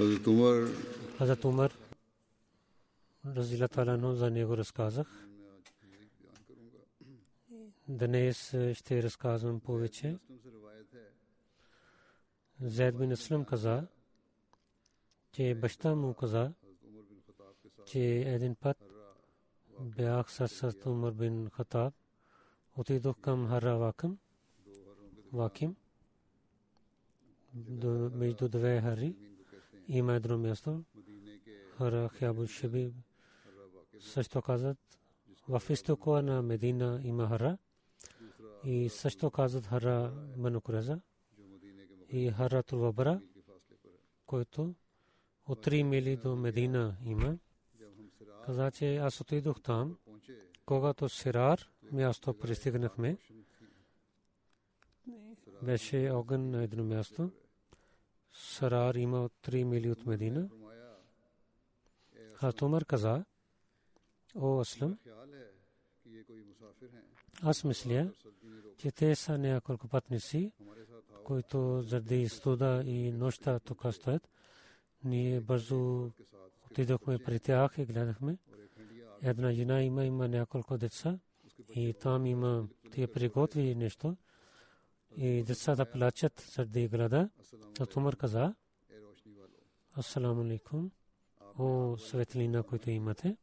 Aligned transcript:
حضرت 0.00 0.28
عمر 0.28 0.68
Хазрат 1.18 1.44
Умар 1.44 1.72
Разила 3.26 3.68
Талано 3.68 4.12
за 4.12 4.30
него 4.30 4.56
разказах. 4.56 5.26
Днес 7.88 8.54
ще 8.74 9.02
разказвам 9.02 9.60
повече. 9.60 10.18
Зайд 12.60 12.98
бин 12.98 13.12
Аслам 13.12 13.44
каза, 13.44 13.86
че 15.32 15.54
баща 15.54 15.94
му 15.94 16.14
каза, 16.14 16.52
че 17.86 18.00
един 18.20 18.54
път 18.54 18.76
бях 19.80 20.32
с 20.32 20.74
Умар 20.86 21.12
бин 21.12 21.50
Хатаб, 21.50 21.94
отидох 22.76 23.20
към 23.20 23.48
Хара 23.48 23.76
Вакъм, 23.76 24.18
Ваким, 25.32 25.76
между 28.12 28.48
две 28.48 28.80
хари, 28.80 29.16
има 29.87 30.15
едно 30.15 30.37
място, 30.37 30.83
Хара 31.77 32.09
Хябу 32.09 32.47
Шабиб, 32.47 32.93
също 33.99 34.41
казват, 34.41 34.77
в 35.47 35.63
изтока 35.69 36.21
на 36.21 36.41
Медина 36.41 37.01
има 37.03 37.27
Хара, 37.27 37.57
и 38.63 38.89
също 38.89 39.31
казват 39.31 39.65
Хара 39.65 40.13
Банукуреза, 40.37 41.01
и 42.09 42.31
Хара 42.31 42.63
Турвабара, 42.63 43.21
който 44.25 44.75
от 45.47 45.65
3 45.65 45.83
мили 45.83 46.17
до 46.17 46.35
Медина 46.35 46.97
има. 47.05 47.37
Каза, 48.45 48.71
че 48.71 48.97
аз 48.97 49.21
отидох 49.21 49.61
там, 49.61 49.97
когато 50.65 51.09
Сирар 51.09 51.69
място 51.91 52.33
пристигнахме. 52.33 53.17
Беше 55.63 56.11
огън 56.11 56.49
на 56.49 56.63
едно 56.63 56.83
място. 56.83 57.31
Сарар 58.33 58.95
има 58.95 59.23
от 59.23 59.33
3 59.43 59.63
мили 59.63 59.91
от 59.91 60.05
Медина. 60.05 60.49
Хатумар 62.33 62.85
каза, 62.85 63.25
о 64.35 64.59
Аслам, 64.59 64.97
аз 67.43 67.63
мисля, 67.63 68.11
че 68.77 68.91
те 68.91 69.15
са 69.15 69.37
няколко 69.37 69.87
пътници, 69.87 70.51
които 71.23 71.81
заради 71.81 72.29
студа 72.29 72.83
и 72.85 73.11
нощта 73.11 73.59
тук 73.59 73.93
стоят. 73.93 74.29
Ние 75.03 75.41
бързо 75.41 76.11
отидохме 76.71 77.19
при 77.19 77.39
тях 77.39 77.75
и 77.77 77.85
гледахме. 77.85 78.37
Една 79.21 79.53
жена 79.53 79.83
има, 79.83 80.05
има 80.05 80.27
няколко 80.27 80.77
деца 80.77 81.19
и 81.75 81.93
там 81.93 82.25
има 82.25 82.67
тия 82.91 83.11
приготви 83.11 83.75
нещо. 83.75 84.17
И 85.17 85.43
децата 85.43 85.85
плачат 85.85 86.51
заради 86.55 86.87
глада. 86.87 87.29
Умар 87.95 88.15
каза, 88.15 88.55
Асаламу 89.97 90.41
алейкум, 90.41 90.91
о 91.59 91.97
светлина, 91.97 92.63
които 92.63 92.89
имате. 92.89 93.37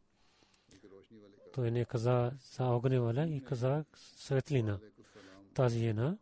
Той 1.53 1.71
не 1.71 1.85
каза 1.85 2.33
за 2.57 2.65
огневала 2.65 3.27
и 3.29 3.45
каза 3.45 3.85
светлина. 3.95 4.79
Тази 5.55 5.79
жена, 5.79 6.19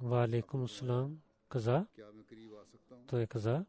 валейкум 0.00 0.64
асалам, 0.64 1.20
каза, 1.48 1.86
той 3.06 3.26
каза, 3.26 3.64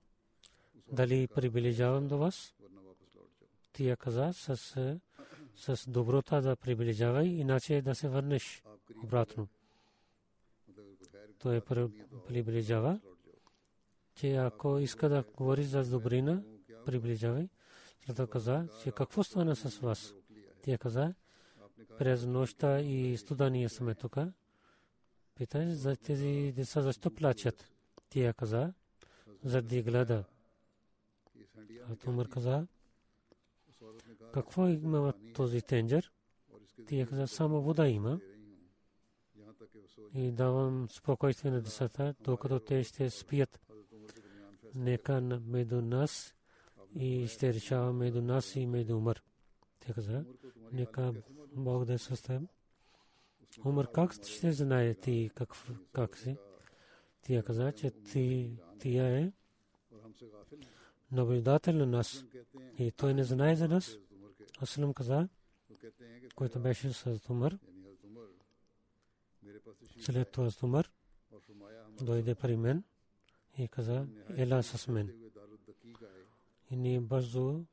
дали 0.92 1.28
приближавам 1.28 2.08
до 2.08 2.18
вас? 2.18 2.53
Тия 3.74 3.98
каза 3.98 4.34
с, 4.34 4.58
с 5.56 5.90
доброта 5.90 6.42
да 6.42 6.56
приближавай, 6.56 7.28
иначе 7.28 7.81
да 7.81 7.96
се 7.96 8.09
върнеш 8.09 8.64
обратно. 9.03 9.48
Той 11.40 11.62
приближава, 12.28 13.00
че 14.16 14.36
ако 14.36 14.80
иска 14.80 15.10
да 15.10 15.24
говори 15.38 15.64
за 15.64 15.84
добрина, 15.90 16.44
приближавай. 16.86 17.50
След 18.06 18.30
каза, 18.30 18.68
че 18.84 18.92
какво 18.92 19.24
стана 19.24 19.56
с 19.56 19.80
вас? 19.80 20.14
Тя 20.62 20.78
каза, 20.78 21.14
през 21.98 22.26
нощта 22.26 22.82
и 22.82 23.18
студания 23.18 23.70
сме 23.70 23.96
тук. 23.96 24.18
Питай 25.36 25.74
за 25.74 25.96
тези 25.96 26.54
деца 26.56 26.82
защо 26.82 27.12
плачат. 27.12 27.72
Тя 28.10 28.34
каза, 28.34 28.74
заради 29.44 29.84
глада. 29.84 30.24
А 31.90 31.96
Тумър 31.96 32.30
каза, 32.30 32.68
какво 34.34 34.68
има 34.68 35.14
този 35.36 35.62
тенджер? 35.62 36.12
Тя 36.88 37.06
каза, 37.06 37.28
само 37.28 37.62
вода 37.62 37.88
има. 37.88 38.20
И 40.14 40.32
давам 40.32 40.88
спокойствие 40.90 41.52
на 41.52 41.62
децата, 41.62 42.16
докато 42.22 42.60
те 42.60 42.84
ще 42.84 43.10
спият. 43.10 43.60
Нека 44.76 45.22
между 45.22 45.82
нас 45.82 46.36
и 46.96 47.28
ще 47.28 47.54
решава 47.54 47.94
между 47.94 48.22
нас 48.22 48.56
и 48.56 48.66
между 48.66 48.98
Умър. 48.98 49.24
Тя 49.80 49.94
каза, 49.94 50.26
нека 50.72 51.14
Бог 51.56 51.86
да 51.86 51.94
е 51.94 51.98
с 51.98 52.24
теб. 52.24 52.42
Умър, 53.66 53.92
как 53.92 54.14
ще 54.14 54.52
знае 54.52 54.94
ти 54.94 55.32
как, 55.36 55.50
как 55.94 56.18
си? 56.18 56.38
Тя 57.22 57.44
каза, 57.44 57.72
че 57.72 57.92
ти, 57.92 58.58
тия 58.80 59.06
е 59.06 59.32
наблюдател 61.12 61.74
на 61.74 61.86
нас. 61.86 62.26
И 62.80 62.92
той 62.92 63.14
не 63.14 63.24
знае 63.24 63.56
за 63.56 63.68
нас. 63.68 63.98
Аслам 64.62 64.94
каза, 64.94 65.30
който 66.36 66.60
беше 66.60 66.94
с 66.94 67.30
Умър. 67.30 67.58
След 70.00 70.31
това 70.31 70.51
с 70.51 70.63
Умър 70.63 70.92
дойде 72.01 72.36
при 72.36 72.57
мен 72.57 72.83
и 73.57 73.68
каза, 73.68 74.07
ела 74.38 74.63
с 74.63 74.88
мен. 74.88 75.31
И 76.71 76.75
ние 76.75 77.00
бързо 77.00 77.66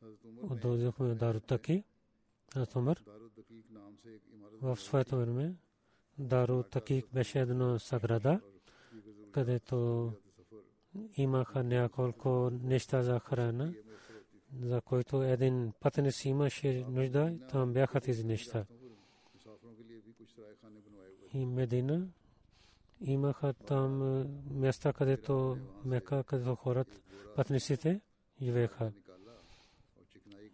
дойдохме 0.63 1.09
в 1.09 1.15
Дару 1.15 1.41
Таки. 1.41 1.85
Аз 2.55 2.77
Умър 2.77 3.05
в 4.63 4.77
своето 4.77 5.17
време 5.17 5.55
Дару 6.19 6.63
Таки 6.63 7.05
беше 7.13 7.41
едно 7.41 7.79
саграда, 7.79 8.41
където 9.33 10.13
имаха 11.17 11.65
няколко 11.65 12.51
неща 12.63 13.03
за 13.03 13.21
храна, 13.21 13.73
за 14.63 14.81
който 14.81 15.23
един 15.23 15.73
пътенец 15.81 16.25
имаше 16.25 16.85
нужда, 16.89 17.39
там 17.51 17.73
бяха 17.73 18.01
тези 18.01 18.25
неща. 18.25 18.67
И 21.37 21.47
Медина 21.47 22.09
имаха 23.01 23.53
там 23.53 24.25
места, 24.51 24.93
където 24.93 25.59
Мека, 25.85 26.25
където 26.25 26.55
хората, 26.55 27.01
пътниците 27.35 28.01
живееха. 28.43 28.93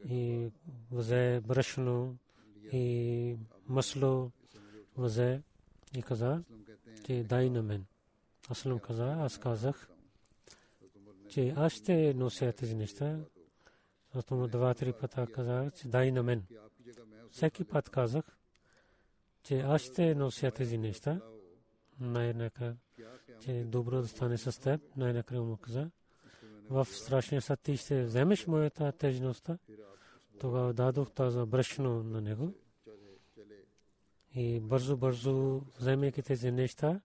И 0.08 0.50
взе 0.90 1.40
брашно 1.46 2.16
и 2.72 3.36
масло 3.68 4.30
взе 4.96 5.42
и 5.96 6.02
каза, 6.02 6.42
че 7.04 7.24
дай 7.28 7.50
на 7.50 7.62
мен. 7.62 7.84
Аслам 8.50 8.78
каза, 8.78 9.16
аз 9.18 9.38
казах, 9.38 9.88
че 11.28 11.54
аз 11.56 11.72
ще 11.72 12.14
нося 12.14 12.52
тези 12.52 12.74
неща. 12.74 13.18
Аз 14.14 14.30
му 14.30 14.48
два-три 14.48 14.92
пъта 14.92 15.26
казах, 15.26 15.72
че 15.74 15.88
дай 15.88 16.12
на 16.12 16.22
мен. 16.22 16.44
Всеки 17.30 17.64
път 17.64 17.90
казах, 17.90 18.24
че 19.42 19.60
аз 19.60 19.82
ще 19.82 20.14
нося 20.14 20.50
тези 20.50 20.78
неща. 20.78 21.20
Най-накрая, 22.00 22.76
че 23.40 23.64
добро 23.64 24.00
да 24.00 24.08
стане 24.08 24.38
с 24.38 24.60
теб. 24.60 24.80
Най-накрая 24.96 25.42
му 25.42 25.56
каза, 25.56 25.90
в 26.70 26.84
страшния 26.84 27.42
съд 27.42 27.60
ти 27.60 27.76
ще 27.76 28.04
вземеш 28.04 28.46
моята 28.46 28.92
тежността. 28.92 29.58
Тогава 30.40 30.72
дадох 30.72 31.10
тази 31.10 31.46
брашно 31.46 32.02
на 32.02 32.20
него. 32.20 32.54
И 34.34 34.60
бързо, 34.60 34.96
бързо, 34.96 35.62
вземайки 35.78 36.22
тези 36.22 36.50
неща, 36.50 37.00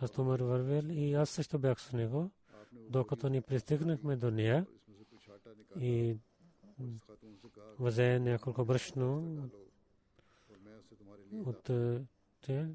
аз 0.00 0.10
Тумар 0.10 0.40
вървел 0.40 0.82
и 0.90 1.14
аз 1.14 1.30
също 1.30 1.58
бях 1.58 1.80
с 1.80 1.92
него, 1.92 2.30
докато 2.72 3.28
ни 3.28 3.42
пристигнахме 3.42 4.16
до 4.16 4.30
нея 4.30 4.66
и 5.80 6.16
взе 7.78 8.18
няколко 8.18 8.64
брашно 8.64 9.36
от 11.32 11.70
те, 12.40 12.68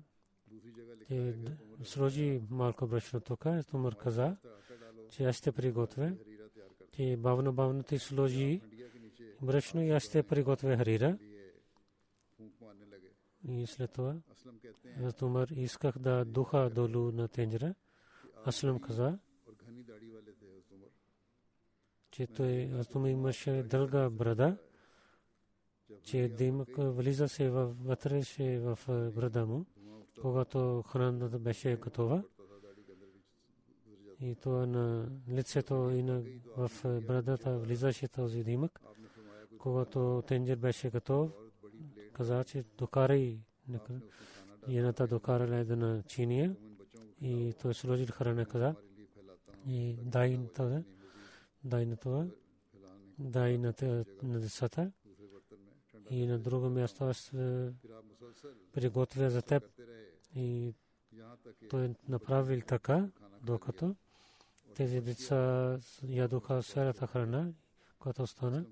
те 1.07 1.36
сложи 1.84 2.42
малко 2.50 2.88
брашно 2.88 3.19
тук, 3.19 3.46
Тумар 3.72 3.96
каза, 3.96 4.38
че 5.10 5.24
аз 5.24 5.36
ще 5.36 5.52
приготвя, 5.52 6.13
че 6.92 7.18
бавно 7.18 7.54
бавно 7.54 7.84
ти 7.84 8.00
сложи 8.00 8.62
брашно 9.42 9.81
и 9.81 9.90
аз 9.90 10.04
ще 10.04 10.24
приготвя 10.24 10.78
харира. 10.78 11.18
И 13.48 13.68
след 13.68 13.92
това 13.92 14.16
аз 15.04 15.22
Умар 15.22 15.48
исках 15.48 15.98
да 16.00 16.25
духа 16.25 16.69
долу 16.69 17.12
на 17.12 17.28
тенджера. 17.28 17.75
Аслам 18.46 18.80
каза, 18.80 19.19
че 22.12 22.28
той 22.28 22.72
аз 22.80 22.96
Умар 22.96 23.10
имаше 23.10 23.63
дълга 23.63 24.10
брада, 24.10 24.57
че 26.03 26.27
димък 26.27 26.69
влиза 26.77 27.27
се 27.27 27.50
вътре 27.50 28.24
се 28.24 28.59
в 28.59 28.80
брада 29.15 29.45
му, 29.45 29.65
когато 30.21 30.83
храната 30.88 31.39
беше 31.39 31.75
готова. 31.75 32.24
И 34.19 34.36
това 34.36 34.65
на 34.65 35.09
лицето 35.30 35.89
и 35.89 36.03
на 36.03 36.24
в 36.57 36.71
брадата 37.07 37.57
влизаше 37.57 38.07
този 38.07 38.44
димък. 38.44 38.81
Когато 39.57 40.24
тенджер 40.27 40.56
беше 40.56 40.89
готов, 40.89 41.31
каза, 42.13 42.44
че 42.44 42.63
докарай 42.77 43.39
едната 44.68 45.07
докарала 45.07 45.56
една 45.56 46.03
чиния 46.07 46.56
и 47.21 47.53
той 47.62 47.74
сложил 47.74 48.07
храна 48.07 48.45
каза 48.45 48.75
и 49.68 49.97
дай 50.03 50.39
това, 50.53 50.83
дай 51.63 51.86
на 51.86 51.97
това, 51.97 52.27
дай 53.19 53.57
на 53.57 53.74
децата 54.24 54.92
и 56.10 56.28
на 56.28 56.40
друго 56.40 56.69
място 56.69 57.04
аз 57.04 57.31
приготвя 58.74 59.30
за 59.30 59.42
теб 59.42 59.63
и 60.36 60.74
той 61.69 61.96
направил 62.07 62.62
така, 62.68 63.10
докато 63.44 63.96
тези 64.75 65.02
деца 65.02 65.80
ядоха 66.07 66.63
сферата 66.63 67.07
храна, 67.07 67.54
която 68.00 68.28
стана. 68.28 68.66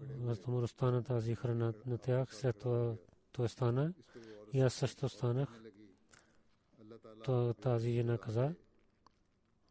Възможно 0.00 0.68
стана 0.68 1.02
тази 1.02 1.34
храна 1.34 1.72
на 1.86 1.98
тях, 1.98 2.34
след 2.34 2.58
това 2.58 2.94
той 3.32 3.48
стана 3.48 3.92
и 4.52 4.60
аз 4.60 4.74
също 4.74 5.08
станах. 5.08 5.48
То 7.24 7.54
тази 7.54 7.92
жена 7.92 8.18
каза, 8.18 8.54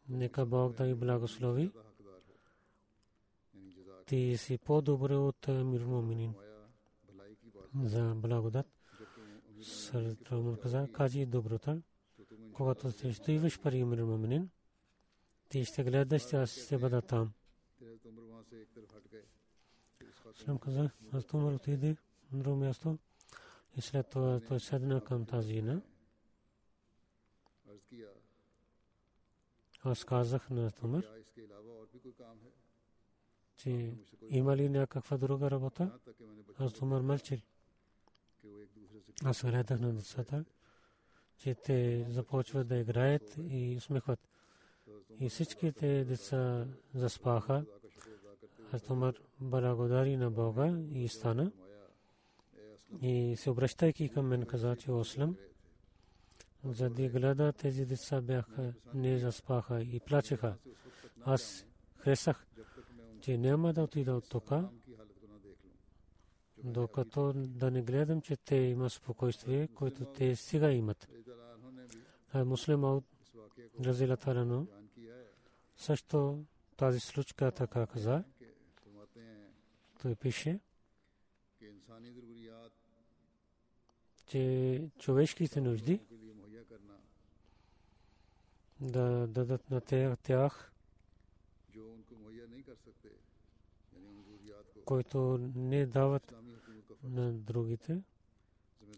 нека 0.08 0.46
Бог 0.46 0.72
да 0.72 0.84
ви 0.84 0.94
благослови. 0.94 1.70
Ти 4.06 4.36
си 4.36 4.58
по-добре 4.58 5.14
от 5.14 5.48
мирмоминин. 5.48 6.34
За 7.82 8.14
благодат. 8.14 8.66
Съртрамър 9.62 10.60
каза, 10.60 10.88
кажи 10.92 11.26
доброта. 11.26 11.82
Когато 12.52 12.90
ще 12.90 13.12
стоиш 13.12 13.60
пари 13.60 13.84
мирмоминин, 13.84 14.50
ти 15.48 15.64
ще 15.64 15.84
гледаш, 15.84 16.32
аз 16.32 16.50
ще 16.50 16.78
бъда 16.78 17.02
там. 17.02 17.32
Слам 20.34 20.58
каза, 20.58 20.90
аз 21.12 21.24
тумър 21.24 21.54
отиде 21.54 21.96
на 22.32 22.42
друго 22.42 22.56
място. 22.56 22.98
И 23.76 23.80
след 23.80 24.08
това 24.08 24.40
той 24.48 24.60
седна 24.60 25.04
към 25.04 25.26
тази 25.26 25.52
жена. 25.52 25.82
Аз 29.82 30.04
казах 30.04 30.50
на 30.50 30.70
Тумър, 30.70 31.10
че 33.56 33.96
има 34.28 34.56
ли 34.56 34.68
някаква 34.68 35.16
друга 35.16 35.50
работа? 35.50 35.98
Аз 36.58 36.72
Тумър 36.72 37.00
мълчил. 37.00 37.38
Аз 39.24 39.44
гледах 39.44 39.80
на 39.80 39.92
децата, 39.92 40.44
че 41.38 41.54
те 41.54 42.06
започват 42.08 42.68
да 42.68 42.76
играят 42.76 43.36
и 43.38 43.74
усмихват. 43.76 44.28
И 45.20 45.28
всичките 45.28 46.04
деца 46.04 46.66
заспаха. 46.94 47.64
Аз 48.72 48.82
Тумър 48.82 49.22
благодари 49.40 50.16
на 50.16 50.30
Бога 50.30 50.78
и 50.92 51.08
стана. 51.08 51.52
И 53.02 53.36
се 53.36 53.50
обръщайки 53.50 54.08
към 54.08 54.26
мен 54.26 54.46
каза, 54.46 54.76
че 54.76 54.92
Ослам, 54.92 55.36
за 56.64 56.90
да 56.90 57.08
гледа 57.08 57.52
тези 57.52 57.86
деца 57.86 58.20
бяха, 58.20 58.74
не 58.94 59.18
заспаха 59.18 59.82
и 59.82 60.00
плачеха. 60.00 60.56
Аз 61.24 61.66
хресах, 61.96 62.46
че 63.20 63.38
няма 63.38 63.72
да 63.72 63.82
отида 63.82 64.14
от 64.14 64.28
тук, 64.28 64.50
докато 66.64 67.32
да 67.34 67.70
не 67.70 67.82
гледам, 67.82 68.20
че 68.20 68.36
те 68.36 68.56
имат 68.56 68.92
спокойствие, 68.92 69.68
което 69.68 70.04
те 70.04 70.36
сега 70.36 70.70
имат. 70.70 71.08
А 72.32 72.44
муслим 72.44 72.84
от 72.84 73.04
Разилатарано 73.80 74.66
също 75.76 76.44
тази 76.76 77.00
случка 77.00 77.52
така 77.52 77.86
каза. 77.86 78.24
Той 80.02 80.14
пише, 80.14 80.60
че 84.26 84.90
човешките 84.98 85.60
нужди 85.60 86.00
да 88.80 89.26
дадат 89.26 89.70
на 89.70 89.80
тях, 90.16 90.72
които 94.84 95.38
не 95.54 95.86
дават 95.86 96.34
на 97.04 97.32
другите. 97.32 98.02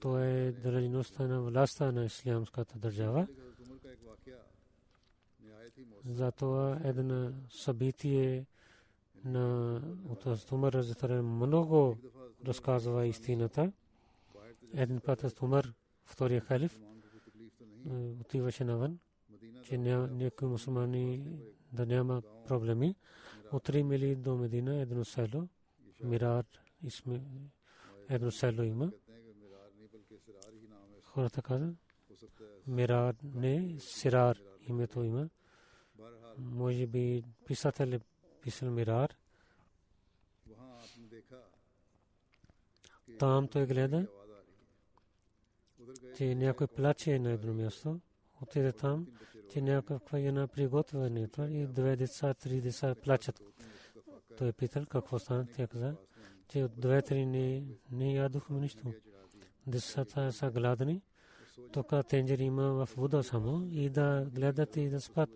То 0.00 0.18
е 0.18 0.52
държаността 0.52 1.26
на 1.26 1.42
властта 1.42 1.92
на 1.92 2.04
ислямската 2.04 2.78
държава. 2.78 3.26
Затова 6.04 6.80
едно 6.84 7.32
събитие 7.50 8.46
на 9.24 9.76
от 10.08 10.52
Умар 10.52 10.84
много 11.22 11.98
разказва 12.46 13.06
истината. 13.06 13.72
Един 14.74 15.00
път 15.00 15.20
с 15.20 15.42
Умар, 15.42 15.72
втория 16.04 16.40
халиф, 16.40 16.80
отиваше 18.20 18.64
навън, 18.64 18.98
че 19.64 19.78
някои 19.78 20.48
мусулмани 20.48 21.22
да 21.72 21.86
няма 21.86 22.22
проблеми. 22.46 22.94
От 23.52 23.62
три 23.62 23.82
мили 23.82 24.16
до 24.16 24.36
Медина 24.36 24.80
едно 24.80 25.04
село, 25.04 25.48
Мирар, 26.04 26.44
едно 28.08 28.30
село 28.30 28.62
има. 28.62 28.92
Хората 31.02 31.42
казват, 31.42 31.76
Мирар 32.66 33.14
не, 33.34 33.76
Сирар 33.80 34.38
името 34.68 35.02
има. 35.02 35.28
Може 36.38 36.86
би 36.86 37.24
писател 37.46 37.86
е 37.86 38.00
писал 38.42 38.70
Мирар. 38.70 39.16
Там 43.18 43.48
той 43.48 43.66
гледа 43.66 44.06
че 46.16 46.34
някой 46.34 46.66
плаче 46.66 47.18
на 47.18 47.30
едно 47.30 47.54
място, 47.54 48.00
отиде 48.42 48.72
там, 48.72 49.06
че 49.52 49.60
някаква 49.60 50.18
една 50.18 50.46
приготвяне 50.46 51.28
и 51.38 51.66
две 51.66 51.96
деца, 51.96 52.34
три 52.34 52.60
деца 52.60 52.94
плачат. 52.94 53.40
Той 54.38 54.48
е 54.48 54.52
питал 54.52 54.86
какво 54.86 55.18
стана. 55.18 55.46
Тя 55.56 55.66
каза, 55.66 55.96
че 56.48 56.64
от 56.64 56.80
две-три 56.80 57.26
не, 57.26 57.64
не 57.92 58.14
ядохме 58.14 58.60
нищо. 58.60 58.92
Децата 59.66 60.32
са 60.32 60.50
гладни. 60.50 61.02
Тук 61.72 61.92
тенджер 62.08 62.38
има 62.38 62.86
в 62.86 62.88
вода 62.96 63.22
само 63.22 63.68
и 63.70 63.90
да 63.90 64.26
гледат 64.34 64.76
и 64.76 64.88
да 64.88 65.00
спят. 65.00 65.30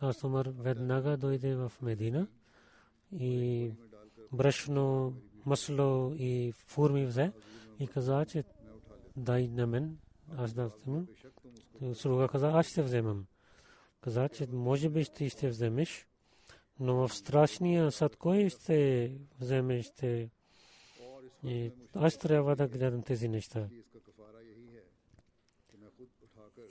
Аз 0.00 0.24
Умар 0.24 0.46
веднага 0.46 1.16
дойде 1.16 1.54
в 1.54 1.72
Медина 1.82 2.26
и 3.12 3.70
брашно 4.32 5.14
масло 5.46 6.12
и 6.14 6.52
фурми 6.52 7.06
взе 7.06 7.32
и 7.78 7.86
каза, 7.86 8.24
че 8.28 8.44
дай 9.16 9.48
на 9.48 9.66
мен, 9.66 9.98
аз 10.36 10.52
да 10.52 10.68
вземам. 10.68 11.06
Слуга 11.94 12.28
каза, 12.28 12.48
аз 12.48 12.66
ще 12.66 12.82
вземам. 12.82 13.26
Каза, 14.00 14.28
че 14.28 14.46
може 14.52 14.88
би 14.88 15.04
ще, 15.04 15.28
ще 15.28 15.48
вземеш, 15.48 16.06
но 16.80 16.94
в 16.94 17.14
страшния 17.14 17.90
съд 17.92 18.16
кой 18.16 18.48
ще 18.50 19.12
вземе, 19.40 19.82
ще... 19.82 20.30
И 21.44 21.72
аз 21.94 22.18
трябва 22.18 22.56
да 22.56 22.68
гледам 22.68 23.02
тези 23.02 23.28
неща. 23.28 23.68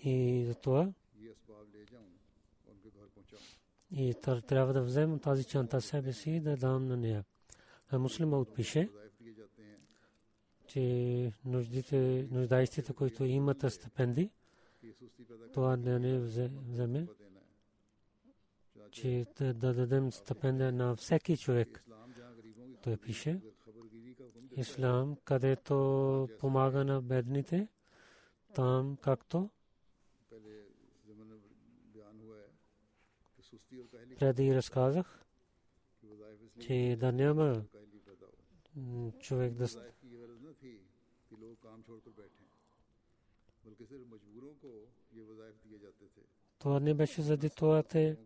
И 0.04 0.46
за 0.46 0.56
това 0.56 0.94
и 3.92 4.14
трябва 4.48 4.74
да 4.74 4.84
вземем 4.84 5.20
тази 5.20 5.44
чанта 5.44 5.82
себе 5.82 6.14
си 6.14 6.40
да 6.40 6.58
дам 6.58 6.88
на 6.88 6.98
нея. 6.98 7.26
А 7.90 8.00
муслима 8.00 8.40
отпише, 8.40 8.90
че 10.68 11.32
нуждаещите, 12.32 12.94
които 12.94 13.24
имат 13.24 13.74
стипенди, 13.74 14.30
това 15.54 15.78
да 15.78 16.00
не 16.00 16.20
вземе 16.20 17.08
че 19.02 19.26
да 19.40 19.74
дадем 19.74 20.12
стипендия 20.12 20.72
на 20.72 20.96
всеки 20.96 21.38
човек. 21.38 21.84
Той 22.84 22.98
пише, 22.98 23.42
Ислам, 24.58 25.18
където 25.24 26.30
помага 26.40 26.84
на 26.84 27.02
бедните, 27.02 27.68
там 28.56 28.98
както 29.02 29.50
преди 34.20 34.56
разказах, 34.56 35.26
че 36.62 36.98
да 37.00 37.12
няма 37.12 37.66
човек 39.20 39.54
да 39.54 39.68
това 46.60 46.80
не 46.80 46.94
беше 46.94 47.22
заради 47.22 47.50
това, 47.50 47.84
те 47.84 48.18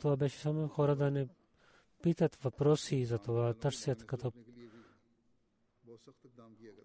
това 0.00 0.16
беше 0.16 0.38
само 0.38 0.68
хора 0.68 0.96
да 0.96 1.10
не 1.10 1.28
питат 2.02 2.36
въпроси 2.36 3.04
за 3.04 3.18
това, 3.18 3.54
търсят 3.54 4.06
като 4.06 4.32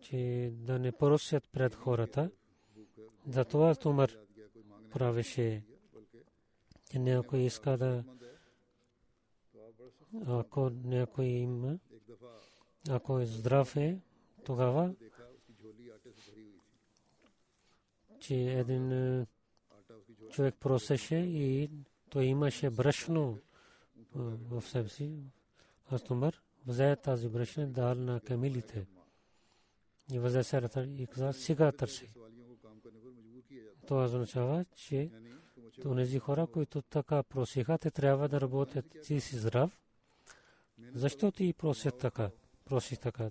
че 0.01 0.51
да 0.53 0.79
не 0.79 0.91
просят 0.91 1.49
пред 1.51 1.75
хората. 1.75 2.31
Затова 3.27 3.75
Тумар 3.75 4.11
правеше, 4.91 5.63
че 6.91 6.99
някой 6.99 7.39
иска 7.39 7.77
да 7.77 8.03
ако 10.27 10.69
някой 10.69 11.25
има, 11.25 11.79
ако 12.89 13.19
е 13.19 13.25
здрав 13.25 13.75
е, 13.75 13.99
тогава, 14.45 14.95
че 18.19 18.35
един 18.35 19.25
човек 20.31 20.55
просеше 20.59 21.15
и 21.15 21.69
то 22.09 22.21
имаше 22.21 22.69
брашно 22.69 23.39
в 24.15 24.61
себе 24.61 24.89
си. 24.89 25.19
Аз 25.89 26.09
умър, 26.09 26.41
взе 26.67 26.95
тази 26.95 27.29
брашна, 27.29 27.67
дал 27.67 27.95
на 27.95 28.19
камилите. 28.19 28.85
И 30.11 30.19
взе 30.19 30.43
серата 30.43 30.83
и 30.97 31.07
каза, 31.07 31.33
сега 31.33 31.71
търси. 31.71 32.13
Това 33.87 34.05
означава, 34.05 34.65
че 34.75 35.11
тези 35.81 36.19
хора, 36.19 36.47
които 36.47 36.81
така 36.81 37.23
просиха, 37.23 37.77
те 37.77 37.91
трябва 37.91 38.29
да 38.29 38.41
работят 38.41 38.85
ти 39.03 39.19
си 39.21 39.37
здрав. 39.37 39.79
Защо 40.93 41.31
ти 41.31 41.53
просят 41.53 41.97
така? 41.97 42.29
Проси 42.65 42.97
така. 42.97 43.29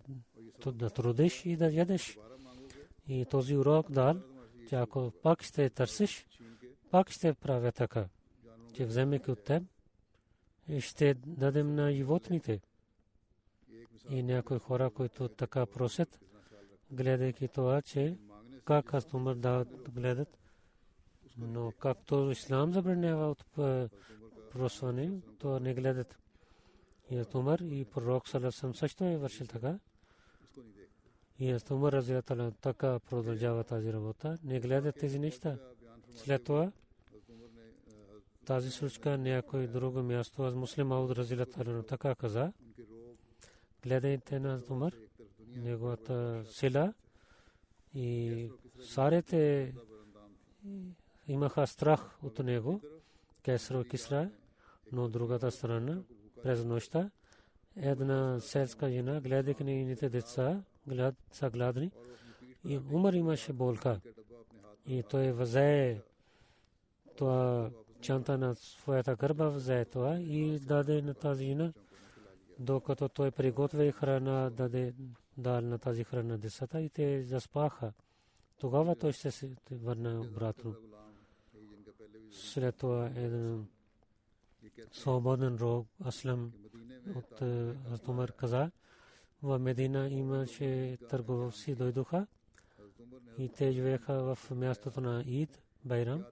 Да 0.67 0.91
трудиш 0.91 1.47
и 1.47 1.57
да 1.57 1.73
ядеш. 1.73 2.19
И 3.09 3.25
този 3.25 3.57
урок 3.57 3.91
дал, 3.91 4.17
че 4.69 4.75
ако 4.75 5.13
пак 5.23 5.43
ще 5.43 5.71
търсиш, 5.71 6.27
пак 6.93 7.11
ще 7.11 7.35
правя 7.35 7.73
така, 7.73 8.09
че 8.75 8.85
вземеки 8.85 9.31
от 9.31 9.45
теб, 9.45 9.63
ще 10.81 11.15
дадем 11.15 11.75
на 11.75 11.93
животните. 11.93 12.61
И 14.11 14.23
някои 14.23 14.59
хора, 14.59 14.91
които 14.91 15.29
така 15.29 15.67
просят, 15.67 16.21
гледайки 16.91 17.49
това, 17.49 17.83
че 17.83 18.17
как 18.65 18.87
кастомер 18.87 19.35
да 19.35 19.67
гледат, 19.95 20.39
но 21.39 21.73
както 21.79 22.31
ислам 22.31 22.73
забранява 22.73 23.31
от 23.31 23.59
е, 23.59 23.89
просване, 24.51 25.11
то 25.39 25.61
не 25.61 25.75
гледат. 25.75 26.19
И 27.11 27.19
Атумар 27.19 27.59
и 27.59 27.85
пророк 27.85 28.29
Салесам 28.29 28.75
също 28.75 29.05
е 29.05 29.17
вършил 29.17 29.47
така. 29.47 29.79
И 31.39 31.51
Атумар 31.51 31.93
Разиятала 31.93 32.53
така 32.61 32.99
продължава 32.99 33.65
тази 33.65 33.93
работа. 33.93 34.39
Не 34.45 34.61
гледат 34.61 34.97
тези 34.99 35.19
неща. 35.19 35.59
След 36.15 36.45
това 36.45 36.73
тази 38.47 38.71
случка 38.71 39.11
е 39.11 39.19
някой 39.19 39.67
друго 39.67 40.03
място. 40.03 40.43
Аз 40.43 40.55
муслим 40.55 40.93
Ауд 40.93 41.11
Разилатарно 41.11 41.83
така 41.83 42.15
каза. 42.15 42.53
Гледайте 43.83 44.41
на 44.41 44.63
Умар, 44.71 44.93
неговата 45.57 46.45
сила 46.51 46.95
и 47.95 48.49
сарите 48.83 49.75
имаха 51.29 51.67
страх 51.67 52.19
от 52.23 52.39
него, 52.39 52.81
Кесро 53.43 53.85
Кисра, 53.85 54.31
но 54.93 55.09
другата 55.09 55.51
страна 55.51 56.03
през 56.43 56.65
нощта 56.65 57.11
една 57.77 58.41
селска 58.41 58.91
жена, 58.91 59.21
гледайки 59.21 59.65
нейните 59.65 60.09
деца, 60.09 60.63
глед, 60.87 61.15
са 61.33 61.51
гладни 61.51 61.91
и 62.65 62.79
Умар 62.93 63.13
имаше 63.13 63.53
болка. 63.53 64.01
И 64.87 65.03
той 65.03 65.33
възе 65.33 66.01
това 67.17 67.71
чанта 68.03 68.39
на 68.39 68.55
своята 68.55 69.17
гърба 69.17 69.49
взе 69.49 69.85
това 69.85 70.21
и 70.21 70.59
даде 70.59 71.03
на 71.03 71.15
тази 71.15 71.45
жена, 71.45 71.73
докато 72.59 73.09
той 73.09 73.31
приготвя 73.31 73.93
храна, 73.93 74.51
даде 74.51 74.95
дал 75.37 75.61
на 75.61 75.79
тази 75.79 76.05
храна 76.05 76.37
децата 76.37 76.81
и 76.81 76.89
те 76.89 77.23
заспаха. 77.23 77.93
Тогава 78.59 78.97
той 78.97 79.13
ще 79.13 79.31
се 79.31 79.51
върне 79.71 80.19
обратно. 80.19 80.75
След 82.33 82.77
това 82.77 83.07
един 83.07 83.67
свободен 84.93 85.57
рог 85.57 85.87
Аслам 86.07 86.53
от 87.17 87.43
е, 87.43 87.75
Азумар 87.93 88.33
каза, 88.33 88.71
в 89.43 89.59
Медина 89.59 90.09
имаше 90.09 90.99
търговци 91.09 91.75
дойдоха 91.75 92.27
и 93.39 93.49
те 93.49 93.73
живееха 93.73 94.35
в 94.35 94.51
мястото 94.51 95.01
на 95.01 95.25
Ид, 95.27 95.63
Байрам 95.85 96.25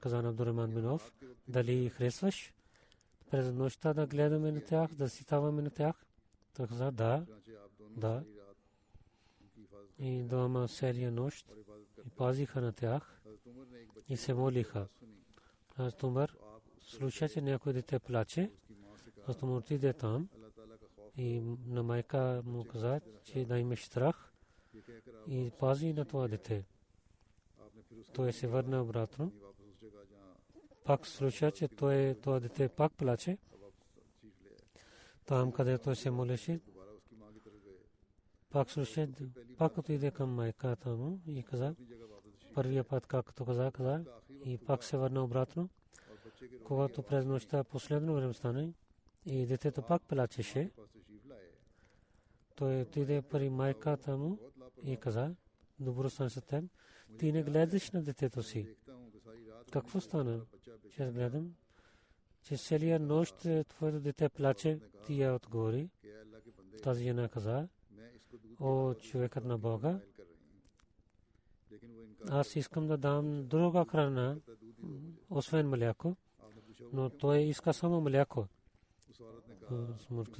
казан 0.00 0.26
Абдурахман 0.26 0.70
Бинов, 0.70 1.12
дали 1.48 1.88
харесваш? 1.88 2.52
През 3.30 3.52
нощта 3.52 3.94
да 3.94 4.06
гледаме 4.06 4.52
на 4.52 4.60
тях, 4.60 4.94
да 4.94 5.08
ситаваме 5.08 5.62
на 5.62 5.70
тях. 5.70 6.06
Той 6.56 6.66
каза, 6.66 6.90
да, 6.90 7.26
да. 7.96 8.24
И 9.98 10.22
двама 10.22 10.68
серия 10.68 11.12
нощ 11.12 11.46
и 12.06 12.10
пазиха 12.10 12.60
на 12.60 12.72
тях 12.72 13.22
и 14.08 14.16
се 14.16 14.34
молиха. 14.34 14.88
Аз 15.76 15.96
Тумър 15.96 16.36
слуша, 16.80 17.28
че 17.28 17.40
някой 17.40 17.72
дете 17.72 17.98
плаче. 17.98 18.50
Аз 19.26 19.36
Тумър 19.36 19.58
отиде 19.58 19.92
там 19.92 20.28
и 21.16 21.40
на 21.66 21.82
майка 21.82 22.42
му 22.44 22.64
каза, 22.64 23.00
че 23.24 23.44
да 23.44 23.58
имаш 23.58 23.84
страх 23.84 24.32
и 25.28 25.50
пази 25.58 25.92
на 25.92 26.04
това 26.04 26.28
дете 26.28 26.64
той 28.12 28.32
се 28.32 28.46
върна 28.46 28.82
обратно. 28.82 29.32
Пак 30.84 31.06
слуша, 31.06 31.50
че 31.50 31.68
той, 31.68 32.14
това 32.22 32.40
дете 32.40 32.68
пак 32.68 32.92
плаче. 32.92 33.38
Там, 35.26 35.52
къде 35.52 35.78
той 35.78 35.96
се 35.96 36.10
молеше, 36.10 36.60
пак 38.50 38.70
слуша, 38.70 39.08
пак 39.58 39.78
отиде 39.78 40.10
към 40.10 40.34
майката 40.34 40.90
му 40.90 41.20
и 41.26 41.42
каза, 41.42 41.74
първия 42.54 42.84
път, 42.84 43.06
както 43.06 43.44
каза, 43.44 43.70
каза, 43.74 44.04
и 44.44 44.58
пак 44.58 44.84
се 44.84 44.96
върна 44.96 45.24
обратно. 45.24 45.68
Когато 46.64 47.02
през 47.02 47.24
нощта 47.24 47.64
последно 47.64 48.14
време 48.14 48.34
стане 48.34 48.72
и 49.26 49.46
детето 49.46 49.82
пак 49.82 50.02
плачеше, 50.02 50.70
той 52.54 52.80
отиде 52.80 53.22
при 53.22 53.50
майката 53.50 54.16
му 54.16 54.38
и 54.84 54.96
каза, 54.96 55.34
добро 55.80 56.10
съм 56.10 56.30
с 56.30 56.40
теб. 56.40 56.64
Ти 57.18 57.32
не 57.32 57.42
гледаш 57.42 57.90
на 57.90 58.02
детето 58.02 58.42
си. 58.42 58.76
Какво 59.72 60.00
стана? 60.00 60.40
Че 60.96 61.10
гледам, 61.10 61.54
че 62.42 62.56
целия 62.56 63.00
нощ 63.00 63.44
е, 63.44 63.64
твоето 63.64 64.00
дете 64.00 64.28
плаче, 64.28 64.80
ти 65.06 65.20
я 65.20 65.34
отгори. 65.34 65.90
Тази 66.82 67.04
жена 67.04 67.28
каза, 67.28 67.68
о, 68.60 68.94
човекът 68.94 69.44
на 69.44 69.58
Бога, 69.58 70.00
аз 72.28 72.56
искам 72.56 72.86
да 72.86 72.96
дам 72.96 73.46
друга 73.46 73.84
храна, 73.90 74.36
освен 75.30 75.68
мляко, 75.68 76.16
но 76.92 77.10
той 77.10 77.38
иска 77.38 77.74
само 77.74 78.00
мляко. 78.00 78.46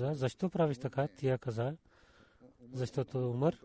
Защо 0.00 0.50
правиш 0.50 0.78
така? 0.78 1.08
Тя 1.16 1.38
каза, 1.38 1.76
защото 2.72 3.30
умър 3.30 3.60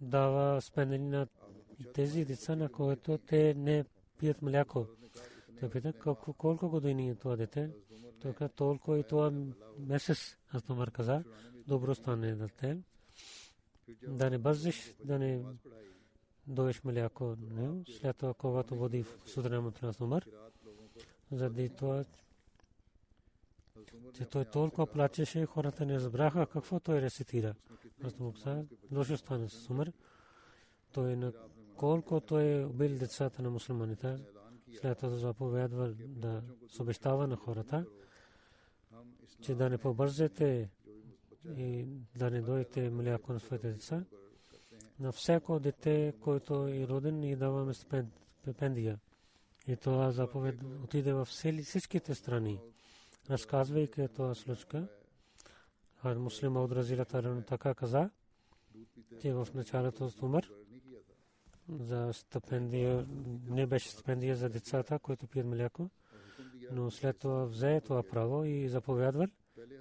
дава 0.00 0.60
спенени 0.60 1.08
на 1.08 1.26
тези 1.94 2.24
деца, 2.24 2.56
на 2.56 2.68
които 2.68 3.18
те 3.18 3.54
не 3.54 3.84
пият 4.18 4.42
мляко. 4.42 4.86
Той 5.60 5.70
пита, 5.70 5.92
колко, 6.38 6.68
години 6.68 7.10
е 7.10 7.14
това 7.14 7.36
дете? 7.36 7.70
Той 8.20 8.32
каза, 8.32 8.48
толкова 8.48 8.98
и 8.98 9.04
това 9.04 9.32
месец. 9.78 10.36
Аз 10.48 10.70
Умар 10.70 10.90
каза, 10.90 11.24
добро 11.66 11.94
стане 11.94 12.34
да 12.34 12.48
те. 12.48 12.78
Да 14.08 14.30
не 14.30 14.38
бързиш, 14.38 14.94
да 15.04 15.18
не 15.18 15.44
доеш 16.46 16.84
мляко. 16.84 17.36
Не. 17.40 17.84
След 18.00 18.16
това, 18.16 18.34
когато 18.34 18.76
води 18.76 19.02
в 19.02 19.18
сутрина 19.26 19.60
му 19.60 19.72
на 19.82 19.92
Умар, 20.00 20.26
заради 21.32 21.68
това, 21.68 22.04
че 24.14 24.24
той 24.24 24.44
толкова 24.44 24.86
плачеше, 24.86 25.46
хората 25.46 25.86
не 25.86 25.94
разбраха 25.94 26.46
какво 26.46 26.80
той 26.80 27.00
рецитира. 27.00 27.54
Аз 28.04 28.18
му 28.18 28.32
каза, 28.32 28.64
лошо 28.92 29.16
стане 29.16 29.48
с 29.48 29.70
Умар. 29.70 29.92
Той 30.92 31.16
на 31.16 31.32
колко 31.76 32.20
той 32.20 32.44
е 32.44 32.64
убил 32.64 32.98
децата 32.98 33.42
на 33.42 33.50
мусулманите, 33.50 34.16
след 34.80 34.98
това 34.98 35.16
заповядва 35.16 35.94
да 35.98 36.42
се 36.68 36.82
обещава 36.82 37.26
на 37.26 37.36
хората, 37.36 37.86
че 39.42 39.54
да 39.54 39.70
не 39.70 39.78
побързете 39.78 40.70
и 41.56 41.86
да 42.16 42.30
не 42.30 42.40
дойте 42.40 42.90
мляко 42.90 43.32
на 43.32 43.40
своите 43.40 43.72
деца. 43.72 44.04
На 45.00 45.12
всяко 45.12 45.60
дете, 45.60 46.14
който 46.20 46.68
е 46.68 46.88
роден, 46.88 47.24
и 47.24 47.36
даваме 47.36 47.74
стипендия. 47.74 48.98
И 49.66 49.76
това 49.76 50.10
заповед 50.10 50.62
отиде 50.84 51.12
в 51.12 51.24
всичките 51.24 52.14
страни. 52.14 52.60
Разказвайки 53.30 54.08
това 54.08 54.34
случка, 54.34 54.88
Хар 56.02 56.16
Муслим 56.16 56.56
от 56.56 56.72
Разилата 56.72 57.42
така 57.46 57.74
каза, 57.74 58.10
че 59.20 59.32
в 59.32 59.48
началото 59.54 60.10
с 60.10 60.22
умър. 60.22 60.52
За 61.68 62.12
стипендия, 62.12 63.06
не 63.48 63.66
беше 63.66 63.90
стипендия 63.90 64.36
за 64.36 64.48
децата, 64.48 64.98
които 64.98 65.26
пият 65.26 65.46
мляко, 65.46 65.90
но 66.72 66.90
след 66.90 67.18
това 67.18 67.44
взе 67.44 67.80
това 67.80 68.02
право 68.02 68.44
и 68.44 68.68
заповядвал, 68.68 69.26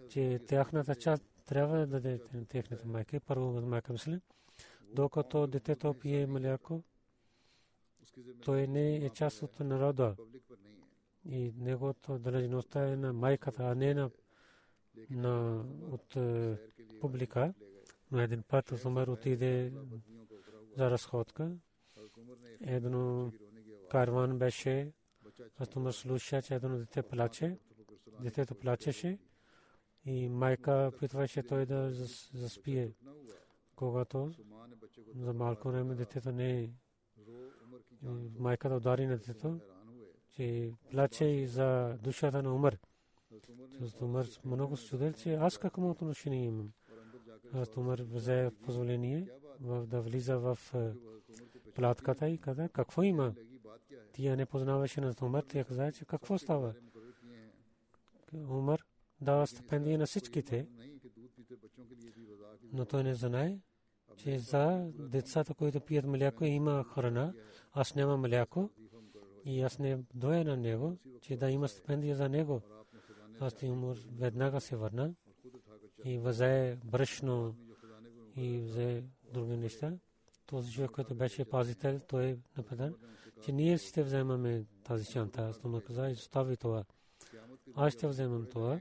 че 0.10 0.40
тяхната 0.48 0.96
част 0.96 1.24
трябва 1.46 1.78
да 1.78 1.88
даде 1.88 2.20
техните 2.50 2.88
майки, 2.88 3.20
първо 3.20 3.62
майка 3.62 3.94
мисли, 3.94 4.22
докато 4.94 5.48
детето 5.48 5.94
пие 5.94 6.28
мляко, 6.28 6.84
той 8.46 8.68
не 8.68 8.96
е 8.96 9.10
част 9.10 9.42
от 9.42 9.60
народа. 9.60 10.16
И 11.26 11.54
неговото 11.58 12.20
дължността 12.20 12.88
е 12.88 12.96
на 12.96 13.14
майката, 13.14 13.64
а 13.64 13.76
не 13.76 13.94
на, 13.94 14.10
на 15.10 15.64
от 15.92 16.16
е, 16.16 16.58
публика. 17.02 17.54
Но 18.12 18.22
един 18.22 18.44
път 18.44 18.86
Умар 18.86 19.08
отиде 19.08 19.74
за 20.78 20.92
разходка. 20.92 21.52
Едно 22.62 23.32
карван 23.92 24.38
беше, 24.38 24.94
аз 25.58 25.76
Умар 25.76 25.92
слуша, 25.92 26.42
че 26.42 26.56
едно 26.56 26.78
дете 26.78 27.04
плаче. 27.04 27.58
Детето 28.22 28.56
плачеше 28.56 29.20
и 30.06 30.30
майка 30.30 30.92
питваше 31.00 31.44
той 31.44 31.66
да 31.66 31.92
заспие. 32.34 32.94
Когато 33.76 34.32
за 35.16 35.34
малко 35.34 35.68
време 35.68 35.96
детето 35.96 36.32
не 36.32 36.64
е 36.64 36.70
майката 38.40 38.76
удари 38.76 39.06
на 39.06 39.18
детето, 39.18 39.60
че 40.32 40.74
плаче 40.92 41.26
и 41.26 41.48
за 41.48 41.98
душата 42.02 42.44
на 42.44 42.56
Умар. 42.56 42.78
Защото 43.80 44.06
Умар 44.06 44.26
много 44.46 44.78
че 45.14 45.34
аз 45.34 45.58
какво 45.58 45.90
отношение 45.90 46.46
имам. 46.46 46.72
Аз 47.54 47.78
Умар 47.78 48.00
взе 48.00 48.52
позволение 48.64 49.30
да 49.62 50.02
влиза 50.02 50.40
в 50.40 50.58
платката 51.76 52.30
и 52.30 52.38
каза, 52.38 52.70
какво 52.70 53.04
има? 53.04 53.34
Тя 54.14 54.36
не 54.36 54.46
познаваше 54.46 55.02
на 55.02 55.16
Умар, 55.22 55.44
тя 55.44 55.64
каза, 55.64 55.92
че 55.92 56.06
какво 56.06 56.38
става? 56.38 56.74
Умар 58.34 58.86
дава 59.22 59.48
стипендия 59.48 59.98
на 59.98 60.06
всичките, 60.06 60.68
но 62.74 62.86
той 62.86 63.04
не 63.04 63.16
знае, 63.16 63.60
че 64.18 64.40
за 64.40 64.92
децата, 64.94 65.54
които 65.54 65.82
пият 65.82 66.06
мляко, 66.06 66.46
има 66.46 66.84
храна, 66.84 67.34
аз 67.72 67.96
нямам 67.96 68.22
мляко 68.22 68.70
и 69.46 69.62
аз 69.62 69.80
не 69.80 70.00
доя 70.14 70.44
на 70.44 70.58
него, 70.58 70.98
че 71.22 71.38
да 71.38 71.52
има 71.52 71.68
стипендия 71.68 72.16
за 72.16 72.30
него. 72.30 72.62
Аз 73.40 73.54
ти 73.54 73.66
умор 73.66 73.98
веднага 74.18 74.62
се 74.62 74.76
върна 74.76 75.14
и 76.06 76.20
взе 76.20 76.78
брашно 76.86 77.56
и 78.36 78.58
взе 78.58 79.04
други 79.34 79.58
неща. 79.58 79.94
Този 80.46 80.74
човек, 80.74 80.92
който 80.92 81.16
беше 81.16 81.46
пазител, 81.46 82.00
той 82.08 82.26
е 82.26 82.38
нападан, 82.58 82.96
че 83.44 83.52
ние 83.52 83.78
ще 83.78 84.04
вземаме 84.04 84.66
тази 84.84 85.06
чанта. 85.06 85.54
Му 85.64 85.82
каза, 85.88 86.10
изостави 86.10 86.58
това. 86.58 86.84
Аз 87.76 87.94
ще 87.94 88.08
вземам 88.08 88.48
това. 88.52 88.80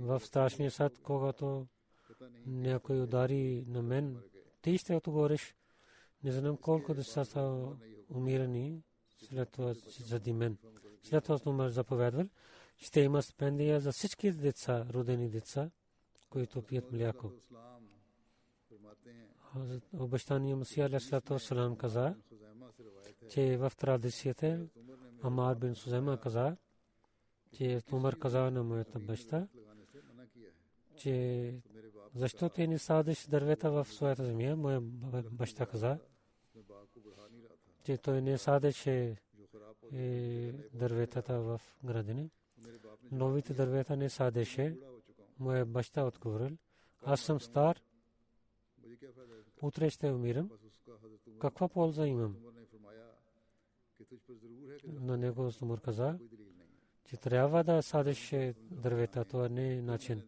В 0.00 0.20
страшния 0.20 0.70
сад, 0.70 0.98
когато 1.02 1.66
някой 2.46 3.00
удари 3.00 3.64
на 3.68 3.82
мен, 3.82 4.16
ти 4.62 4.78
ще 4.78 4.96
отговориш. 4.96 5.54
Не 6.24 6.32
знам 6.32 6.56
колко 6.56 6.94
деца 6.94 7.24
са 7.24 7.68
умирани 8.08 8.82
след 9.18 9.50
това 9.50 9.74
заради 9.74 10.32
мен. 10.32 10.58
След 11.02 11.24
това 11.24 11.38
Умар 11.46 11.68
заповядвал, 11.68 12.28
ще 12.80 13.00
има 13.00 13.22
стипендия 13.22 13.80
за 13.80 13.92
всички 13.92 14.32
деца, 14.32 14.86
родени 14.90 15.28
деца, 15.28 15.70
които 16.30 16.62
пият 16.62 16.92
мляко. 16.92 17.32
Обещания 19.98 20.56
Масия 20.56 20.86
Алейхиссалату 20.86 21.38
Салам 21.38 21.76
каза, 21.76 22.14
че 23.30 23.56
в 23.56 23.72
традицията 23.78 24.66
Амар 25.22 25.56
бин 25.56 25.74
Сузема 25.74 26.20
каза, 26.20 26.56
че 27.52 27.82
Умар 27.92 28.18
каза 28.18 28.50
на 28.50 28.62
моята 28.62 28.98
баща, 28.98 29.48
че 30.96 31.54
защо 32.14 32.48
ти 32.48 32.68
не 32.68 32.78
садиш 32.78 33.26
дървета 33.26 33.70
в 33.70 33.84
своята 33.84 34.24
земя? 34.24 34.56
Моя 34.56 34.80
баща 35.30 35.66
каза, 35.66 35.98
че 37.84 37.98
той 37.98 38.22
не 38.22 38.38
садеше 38.38 39.16
дърветата 40.72 41.40
в 41.40 41.60
градини. 41.84 42.30
Новите 43.12 43.54
дървета 43.54 43.96
не 43.96 44.08
садеше. 44.08 44.78
Моя 45.38 45.66
баща 45.66 46.04
отговорил, 46.04 46.56
аз 47.04 47.20
съм 47.20 47.40
стар, 47.40 47.80
утре 49.62 49.90
ще 49.90 50.10
умирам. 50.10 50.50
Каква 51.40 51.68
полза 51.68 52.06
имам? 52.06 52.36
На 54.84 55.16
него 55.16 55.52
Сумар 55.52 55.80
каза, 55.80 56.18
че 57.04 57.16
трябва 57.16 57.64
да 57.64 57.82
садиш 57.82 58.34
дървета, 58.70 59.24
това 59.24 59.48
не 59.48 59.74
е 59.74 59.82
начин. 59.82 60.22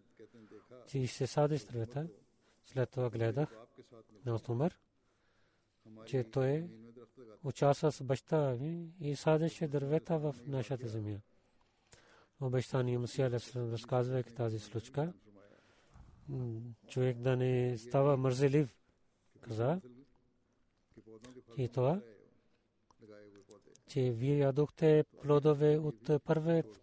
Че 0.86 1.06
ще 1.06 1.26
садиш 1.26 1.64
дървета. 1.64 2.08
След 2.64 2.90
това 2.90 3.10
гледах 3.10 3.56
на 4.26 4.38
Сумар, 4.38 4.78
че 6.06 6.24
той 6.24 6.70
участва 7.44 7.92
с 7.92 8.02
баща 8.02 8.56
ми 8.60 8.92
и 9.00 9.16
садеше 9.16 9.68
дървета 9.68 10.18
в 10.18 10.36
нашата 10.46 10.88
земя. 10.88 11.18
Обещание 12.42 12.98
Мусия 12.98 13.26
Алейхиссалам 13.26 13.72
разказвайки 13.72 14.34
тази 14.34 14.58
случка, 14.58 15.12
човек 16.88 17.18
да 17.18 17.36
не 17.36 17.78
става 17.78 18.16
мързелив, 18.16 18.76
каза, 19.40 19.80
и 21.56 21.68
това, 21.68 22.00
че 23.86 24.00
вие 24.10 24.38
ядохте 24.38 25.04
плодове 25.22 25.78
от 25.78 26.10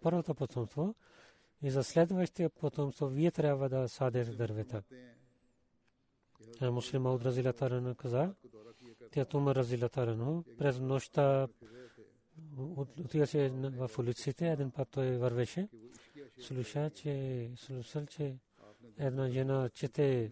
първото 0.01 0.35
потомство 0.35 0.95
и 1.61 1.69
за 1.69 1.83
следващия 1.83 2.49
потомство 2.49 3.07
вие 3.07 3.31
трябва 3.31 3.69
да 3.69 3.89
садете 3.89 4.31
дървета. 4.31 4.83
Муслим 6.61 7.05
Ауд 7.05 7.21
Разилата 7.21 7.95
каза, 7.97 8.33
тя 9.11 9.25
Умар 9.33 9.55
Разилата 9.55 10.43
през 10.57 10.79
нощта 10.79 11.47
отида 12.97 13.27
се 13.27 13.49
в 13.49 13.91
улиците, 13.99 14.49
един 14.49 14.71
път 14.71 14.89
той 14.91 15.17
вървеше, 15.17 15.67
слуша, 16.39 16.89
че, 16.89 17.51
слушал, 17.55 18.05
че 18.05 18.37
една 18.97 19.29
жена 19.29 19.69
чете 19.69 20.31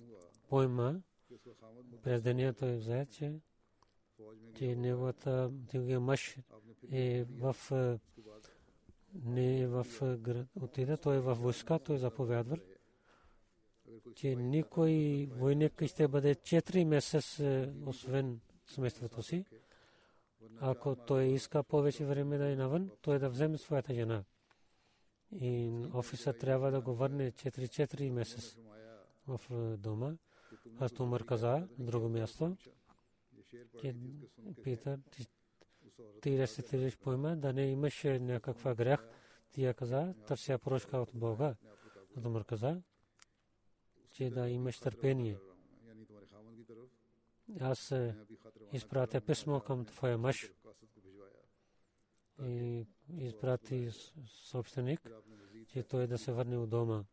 поема, 0.49 1.01
през 2.03 2.21
деня 2.21 2.53
той 2.53 2.75
взе, 2.75 3.07
че, 3.11 3.33
че 4.55 4.75
неговата 4.75 5.51
мъж 5.99 6.37
е 6.91 7.23
в 7.23 7.55
не 9.13 9.59
е 9.59 9.67
в 9.67 9.85
град, 10.17 10.47
отида, 10.61 10.97
той 10.97 11.15
е 11.15 11.19
в 11.19 11.35
войска, 11.35 11.79
той 11.79 11.97
заповядвал, 11.97 12.57
че 14.15 14.35
никой 14.35 15.25
войник 15.31 15.83
ще 15.85 16.07
бъде 16.07 16.35
4 16.35 16.83
месец 16.83 17.39
освен 17.85 18.39
семейството 18.65 19.23
си. 19.23 19.45
Ако 20.59 20.95
той 20.95 21.23
иска 21.23 21.63
повече 21.63 22.05
време 22.05 22.37
да 22.37 22.51
е 22.51 22.55
навън, 22.55 22.89
той 23.01 23.19
да 23.19 23.29
вземе 23.29 23.57
своята 23.57 23.93
жена. 23.93 24.23
И 25.31 25.71
офисът 25.93 26.39
трябва 26.39 26.71
да 26.71 26.81
го 26.81 26.95
върне 26.95 27.31
4-4 27.31 28.09
месец 28.09 28.57
в 29.27 29.41
дома. 29.77 30.13
Аз 30.79 30.99
Умар 30.99 31.25
каза 31.25 31.67
друго 31.79 32.09
място, 32.09 32.57
че 33.81 33.95
Питър, 34.63 34.99
ти 36.21 36.39
реститираш 36.39 36.97
поема, 36.97 37.37
да 37.37 37.53
не 37.53 37.71
имаш 37.71 38.03
някаква 38.03 38.75
грях. 38.75 39.09
Тя 39.51 39.73
каза, 39.73 40.13
търся 40.27 40.57
прошка 40.57 40.97
от 40.97 41.11
Бога. 41.13 41.55
Умар 42.25 42.45
каза, 42.45 42.81
че 44.11 44.29
да 44.29 44.49
имаш 44.49 44.79
търпение. 44.79 45.37
Аз 47.59 47.93
изпратя 48.73 49.21
писмо 49.21 49.59
към 49.59 49.85
твоя 49.85 50.17
мъж 50.17 50.51
и 52.43 52.87
изпрати 53.17 53.89
собственик, 54.27 55.09
че 55.67 55.83
той 55.83 56.07
да 56.07 56.17
се 56.17 56.31
върне 56.31 56.57
от 56.57 56.69
дома. 56.69 57.03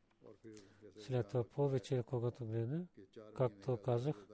След 0.98 1.28
това 1.28 1.44
повече, 1.44 2.02
когато 2.06 2.46
гледа, 2.46 2.86
както 3.36 3.76
казах, 3.76 4.26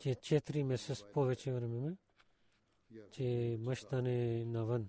че 0.00 0.10
4 0.10 0.62
месеца 0.62 1.12
повече 1.12 1.52
време, 1.52 1.96
че 3.10 3.56
мъж 3.60 3.84
да 3.90 4.02
не 4.02 4.44
навън 4.44 4.88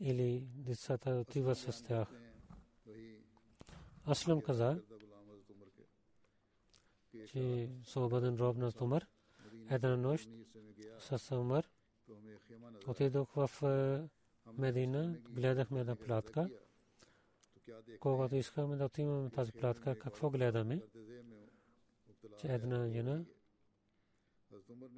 или 0.00 0.48
децата 0.54 1.10
отива 1.10 1.54
с 1.54 1.82
тях. 1.82 2.08
Аслам 4.08 4.40
каза, 4.40 4.82
че 7.26 7.70
свободен 7.84 8.36
роб 8.36 8.56
на 8.56 8.72
Умар, 8.80 9.06
една 9.70 9.96
нощ 9.96 10.30
с 10.98 11.36
Умар, 11.36 11.68
отидох 12.86 13.32
в 13.34 13.50
Медина, 14.52 15.18
гледахме 15.30 15.80
една 15.80 15.96
платка. 15.96 16.48
Когато 18.00 18.36
искаме 18.36 18.76
да 18.76 18.84
отиваме 18.84 19.30
тази 19.30 19.52
платка, 19.52 19.98
какво 19.98 20.30
гледаме? 20.30 20.80
Че 22.38 22.46
една 22.46 22.88
жена, 22.88 23.24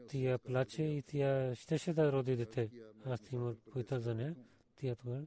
тя 0.08 0.38
плаче 0.38 0.82
и 0.82 1.02
тя 1.02 1.54
щеше 1.54 1.92
да 1.92 2.12
роди 2.12 2.36
дете. 2.36 2.70
Аз 3.04 3.20
Тимур 3.20 3.56
питах 3.74 3.98
за 3.98 4.14
нея. 4.14 4.36
Тя 4.76 4.94
това, 4.94 5.26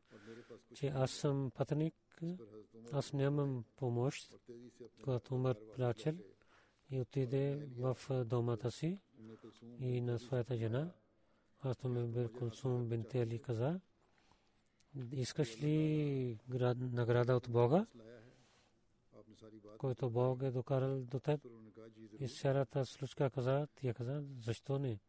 че 0.76 0.88
аз 0.88 1.12
съм 1.12 1.52
пътник, 1.56 1.96
аз 2.92 3.14
нямам 3.14 3.66
помощ, 3.76 4.36
когато 5.04 5.36
Умар 5.36 5.56
плачел 5.76 6.18
и 6.92 7.02
отиде 7.02 7.68
в 7.78 7.98
домата 8.26 8.72
си 8.72 9.00
и 9.80 10.02
на 10.02 10.20
своята 10.20 10.58
жена. 10.58 10.92
Аз 11.62 11.78
то 11.78 11.90
ме 11.90 12.04
бил 12.04 12.30
Кулсум 12.34 12.90
бинте 12.90 13.40
каза, 13.40 13.80
искаш 15.12 15.62
ли 15.62 16.38
награда 16.76 17.36
от 17.36 17.50
Бога, 17.50 17.86
който 19.78 20.10
Бог 20.10 20.42
е 20.44 20.52
докарал 20.52 21.00
до 21.00 21.20
теб? 21.20 21.48
И 22.20 22.28
цялата 22.28 22.86
случка 22.86 23.30
каза, 23.30 23.68
тя 23.76 23.94
каза, 23.94 24.24
защо 24.42 24.80
не? 24.80 25.00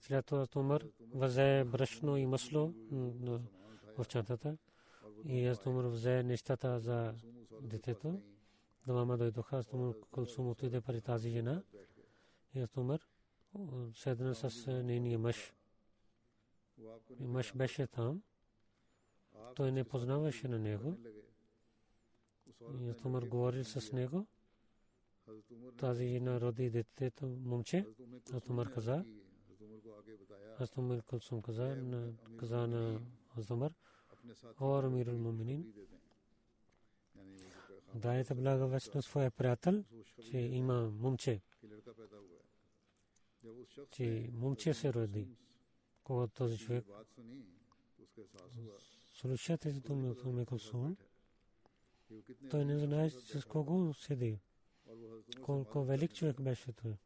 След 0.00 0.26
това 0.26 0.46
Умар 0.56 0.84
взе 1.14 1.64
брашно 1.64 2.16
и 2.16 2.26
масло 2.26 2.74
в 3.98 4.04
чантата 4.08 4.56
и 5.24 5.46
аз 5.46 5.66
Умар 5.66 5.84
взе 5.84 6.22
нещата 6.22 6.80
за 6.80 7.14
детето. 7.62 8.22
Двама 8.86 9.16
дойдоха, 9.16 9.56
аз 9.56 9.72
Умар 9.72 9.94
Кулсум 10.10 10.50
отиде 10.50 10.80
при 10.80 11.00
тази 11.00 11.30
жена 11.30 11.62
и 12.54 12.60
аз 12.60 12.76
Умар 12.76 13.00
седна 13.94 14.34
с 14.34 14.66
нейния 14.82 15.18
мъж. 15.18 15.54
И 17.18 17.26
мъж 17.26 17.54
беше 17.56 17.86
там. 17.86 18.22
Той 19.56 19.72
не 19.72 19.84
познаваше 19.84 20.48
на 20.48 20.58
него. 20.58 20.96
И 22.80 22.92
Умар 23.04 23.22
говорил 23.22 23.64
с 23.64 23.92
него. 23.92 24.26
Тази 25.78 26.06
жена 26.06 26.40
роди 26.40 26.70
детето 26.70 27.26
момче. 27.26 27.86
Аз 28.32 28.48
Умар 28.48 28.72
каза. 28.72 29.04
Аз 30.58 30.76
Умар 30.76 31.02
Кулсум 31.02 31.42
каза, 31.42 31.82
каза 32.38 32.66
на 32.66 33.00
Азумар. 33.38 33.72
О, 34.60 34.78
Амирул 34.78 35.18
Муминин. 35.18 35.72
Дайте 37.94 38.34
благовест 38.34 38.94
на 38.94 39.02
своя 39.02 39.30
приятел, 39.30 39.84
че 40.30 40.38
има 40.38 40.90
момче 40.90 41.40
че 43.90 44.30
момче 44.32 44.74
се 44.74 44.92
роди. 44.92 45.28
Когато 46.04 46.34
този 46.34 46.58
човек 46.58 46.84
слуша 49.14 49.58
тези 49.58 49.80
думи 49.80 50.08
от 50.08 50.24
Уме 50.24 50.46
Кулсум, 50.46 50.96
той 52.50 52.64
не 52.64 52.78
знае 52.78 53.10
с 53.10 53.44
кого 53.44 53.94
седи. 53.94 54.38
Колко 55.42 55.84
велик 55.84 56.14
човек 56.14 56.42
беше 56.42 56.72
той. 56.72 56.96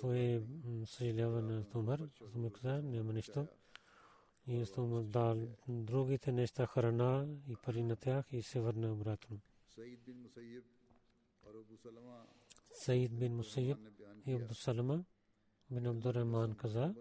Той 0.00 0.46
съжалява 0.86 1.42
на 1.42 1.68
Тумар, 1.68 2.00
Тумар 2.32 2.52
каза, 2.52 2.82
няма 2.82 3.12
нищо. 3.12 3.46
И 4.48 4.64
Тумар 4.74 5.02
дал 5.02 5.48
другите 5.68 6.32
неща 6.32 6.66
храна 6.66 7.26
и 7.48 7.56
пари 7.56 7.82
на 7.82 7.96
тях 7.96 8.32
и 8.32 8.42
се 8.42 8.60
върна 8.60 8.92
обратно. 8.92 9.40
Саид 12.72 13.18
бин 13.18 13.36
Мусайиб 13.36 13.78
и 14.26 14.34
Абдусалама 14.34 15.04
бин 15.70 15.86
Абдурахман 15.86 16.54
каза, 16.54 16.94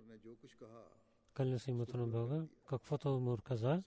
кълня 1.34 1.60
се 1.60 1.72
името 1.72 1.98
на 1.98 2.08
Бога, 2.08 2.48
каквото 2.70 3.16
Умар 3.16 3.42
каза, 3.42 3.84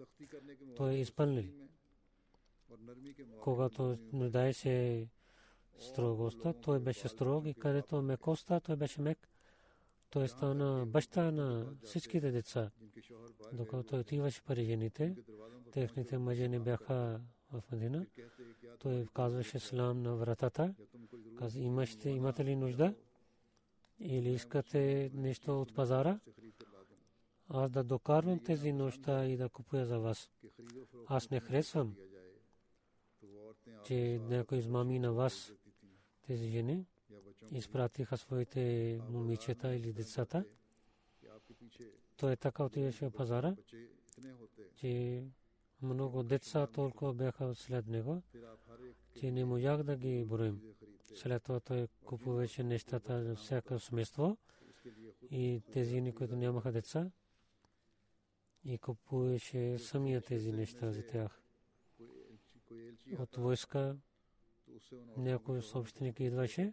той 0.77 0.92
е 0.92 1.01
изпълнил. 1.01 1.44
Когато 3.40 3.99
нуждае 4.12 4.53
се 4.53 5.09
строгостта, 5.79 6.53
той 6.53 6.81
беше 6.81 7.09
строг 7.09 7.47
и 7.47 7.55
където 7.55 8.03
мекостта, 8.03 8.61
той 8.61 8.77
беше 8.77 9.01
мек. 9.01 9.29
Той 10.11 10.29
стана 10.29 10.87
баща 10.87 11.31
на 11.31 11.77
всичките 11.83 12.31
деца. 12.31 12.71
Докато 13.53 13.97
отиваше 13.99 14.42
при 14.42 14.64
жените, 14.64 15.16
техните 15.73 16.18
мъже 16.18 16.49
не 16.49 16.61
бяха 16.61 17.21
в 17.53 17.62
Медина. 17.73 18.07
Той 18.79 19.07
казваше 19.14 19.59
слам 19.59 20.03
на 20.03 20.16
вратата. 20.16 20.75
Каза, 21.38 21.61
имате, 21.61 22.11
имате 22.11 22.44
ли 22.44 22.57
нужда? 22.57 22.94
Или 24.01 24.31
искате 24.31 25.11
нещо 25.14 25.61
от 25.61 25.75
пазара? 25.75 26.21
Аз 27.49 27.71
да 27.71 27.85
докарвам 27.85 28.38
тези 28.38 28.73
нощта 28.73 29.27
и 29.27 29.37
да 29.37 29.49
купуя 29.49 29.87
за 29.87 29.99
вас. 29.99 30.31
Аз 31.07 31.31
не 31.31 31.40
харесвам, 31.40 31.97
че 33.85 34.21
някой 34.23 34.59
измами 34.59 34.99
на 34.99 35.12
вас 35.12 35.53
тези 36.27 36.49
жени 36.49 36.87
изпратиха 37.53 38.16
своите 38.16 39.01
момичета 39.09 39.74
или 39.74 39.92
децата. 39.92 40.44
Той 42.16 42.37
така 42.37 42.64
отиваше 42.64 43.07
в 43.07 43.11
пазара, 43.11 43.57
че 44.74 45.22
много 45.83 46.22
деца 46.22 46.66
толкова 46.66 47.14
бяха 47.14 47.55
след 47.55 47.87
него, 47.87 48.22
че 49.20 49.31
не 49.31 49.44
можах 49.44 49.83
да 49.83 49.96
ги 49.96 50.24
броим. 50.24 50.61
След 51.14 51.42
това 51.42 51.61
той 51.61 51.88
купуваше 52.05 52.62
нещата 52.62 53.24
за 53.24 53.37
всяко 53.37 53.79
семейство 53.79 54.37
и 55.31 55.62
тези, 55.72 56.12
които 56.16 56.37
нямаха 56.37 56.72
деца, 56.72 57.11
и 58.64 58.79
купуваше 58.79 59.79
самия 59.79 60.20
тези 60.20 60.53
неща 60.53 60.92
за 60.92 61.07
тях. 61.07 61.42
От 63.18 63.37
войска 63.37 63.96
някой 65.16 65.62
собственик 65.62 66.20
идваше 66.20 66.72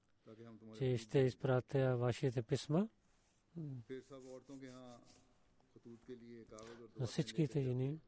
че 0.77 0.97
ще 0.97 1.19
изпратя 1.19 1.97
вашите 1.97 2.41
писма 2.41 2.87
на 6.99 7.07
всичките 7.07 7.61
жени 7.61 7.99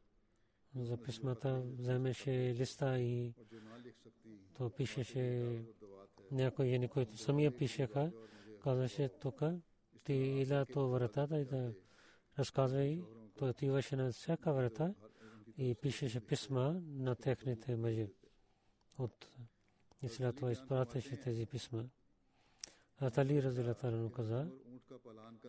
за 0.75 0.97
писмата 0.97 1.63
вземеше 1.79 2.55
листа 2.59 2.99
и 2.99 3.33
то 4.57 4.69
пишеше 4.69 5.61
някои 6.31 6.69
жени, 6.69 6.87
които 6.87 7.17
самия 7.17 7.57
пишеха, 7.57 8.11
казваше 8.63 9.09
тук, 9.09 9.41
ти 10.03 10.13
иля 10.13 10.65
то 10.73 10.89
вратата 10.89 11.39
и 11.39 11.45
да 11.45 11.73
разказвай. 12.39 13.01
Той 13.37 13.49
отиваше 13.49 13.95
на 13.95 14.11
всяка 14.11 14.53
врата 14.53 14.93
и 15.57 15.75
пишеше 15.75 16.19
писма 16.19 16.81
на 16.85 17.15
техните 17.15 17.75
мъже. 17.75 18.07
От 18.97 19.29
и 20.01 20.09
след 20.09 20.35
това 20.35 20.51
изпратеше 20.51 21.21
тези 21.21 21.45
писма. 21.45 21.85
Атали 23.03 23.43
Разилатарано 23.43 24.11
каза, 24.11 24.47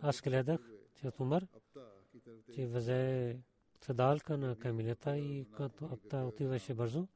аз 0.01 0.21
гледах, 0.21 0.59
че 0.95 1.11
Умар, 1.19 1.47
че 2.53 2.67
взе 2.67 3.39
седалка 3.81 4.37
на 4.37 4.55
камилета 4.55 5.17
и 5.17 5.45
като 5.57 5.85
Апта 5.85 6.17
отиваше 6.17 6.73
бързо, 6.73 7.07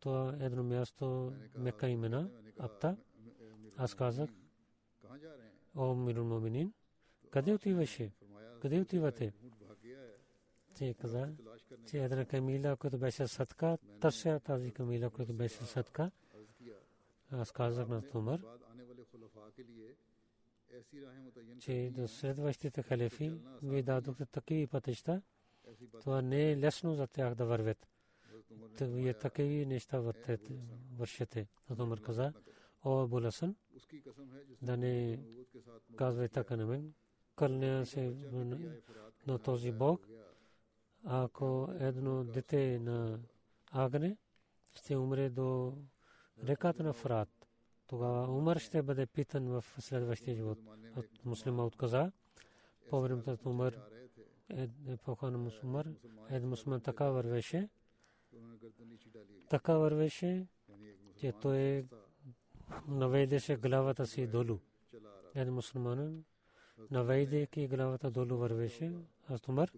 то 0.00 0.28
едно 0.40 0.62
място 0.62 1.32
Мека 1.56 1.88
имена, 1.88 2.30
Апта. 2.58 2.96
Аз 3.76 3.94
казах, 3.94 4.30
о 5.76 5.94
Мирул 5.94 6.24
Моминин, 6.24 6.72
къде 7.30 7.54
отиваше? 7.54 8.12
Къде 8.62 8.80
отивате? 8.80 9.32
Те 10.74 10.94
каза, 10.94 11.32
че 11.90 12.04
една 12.04 12.24
камила, 12.24 12.76
която 12.76 12.98
беше 12.98 13.28
садка, 13.28 13.78
търся 14.00 14.40
тази 14.40 14.70
камила, 14.70 15.10
която 15.10 15.34
беше 15.34 15.64
садка. 15.64 16.10
Аз 17.30 17.52
казах 17.52 17.88
на 17.88 18.02
Тумар, 18.02 18.40
че 21.60 21.90
до 21.94 22.08
следващите 22.08 22.82
халифи 22.82 23.32
ви 23.62 23.82
дадохте 23.82 24.26
такива 24.26 24.70
пътища, 24.70 25.22
това 26.00 26.22
не 26.22 26.52
е 26.52 26.58
лесно 26.58 26.94
за 26.94 27.06
тях 27.06 27.34
да 27.34 27.46
вървят. 27.46 27.88
Вие 28.80 29.14
такива 29.14 29.66
неща 29.66 30.00
вършите. 30.96 31.48
Тумар 31.76 32.00
каза, 32.00 32.32
о 32.84 33.02
Абуласан, 33.02 33.56
да 34.62 34.76
не 34.76 35.20
казвай 35.96 36.28
така 36.28 36.56
на 36.56 36.66
мен, 36.66 36.94
кълня 37.36 37.86
се 37.86 38.14
на 39.26 39.38
този 39.38 39.72
Бог, 39.72 40.08
ако 41.04 41.68
едно 41.80 42.24
дете 42.24 42.78
на 42.78 43.20
агне 43.70 44.16
ще 44.74 44.96
умре 44.96 45.30
до 45.30 45.78
реката 46.44 46.82
на 46.82 46.92
Фрат. 46.92 47.35
Тогава 47.86 48.32
Умар 48.32 48.56
ще 48.56 48.82
бъде 48.82 49.06
питан 49.06 49.48
в 49.48 49.64
следващия 49.78 50.34
живот. 50.36 50.58
От 50.96 51.24
муслима 51.24 51.66
отказа. 51.66 52.12
По 52.90 53.00
времето 53.00 53.30
на 53.30 53.50
Умар, 53.50 53.74
епоха 54.88 55.30
на 55.30 55.50
Умар, 55.64 55.86
един 56.30 56.48
мусулман 56.48 56.80
така 56.80 57.04
вървеше, 57.10 57.68
така 59.50 59.74
вървеше, 59.74 60.46
че 61.16 61.32
той 61.32 61.86
наведеше 62.88 63.56
главата 63.56 64.06
си 64.06 64.26
долу. 64.26 64.58
Един 65.34 65.54
мусулманин 65.54 66.24
наведейки 66.90 67.68
главата 67.68 68.10
долу 68.10 68.36
вървеше, 68.36 68.92
аз 69.28 69.48
Умар, 69.48 69.72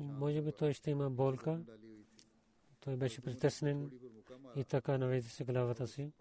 може 0.00 0.42
би 0.42 0.52
той 0.52 0.72
ще 0.72 0.90
има 0.90 1.10
болка, 1.10 1.60
той 2.80 2.96
беше 2.96 3.20
притеснен 3.20 3.90
и 4.56 4.64
така 4.64 4.98
наведе 4.98 5.28
се 5.28 5.44
главата 5.44 5.86
си. 5.86 6.12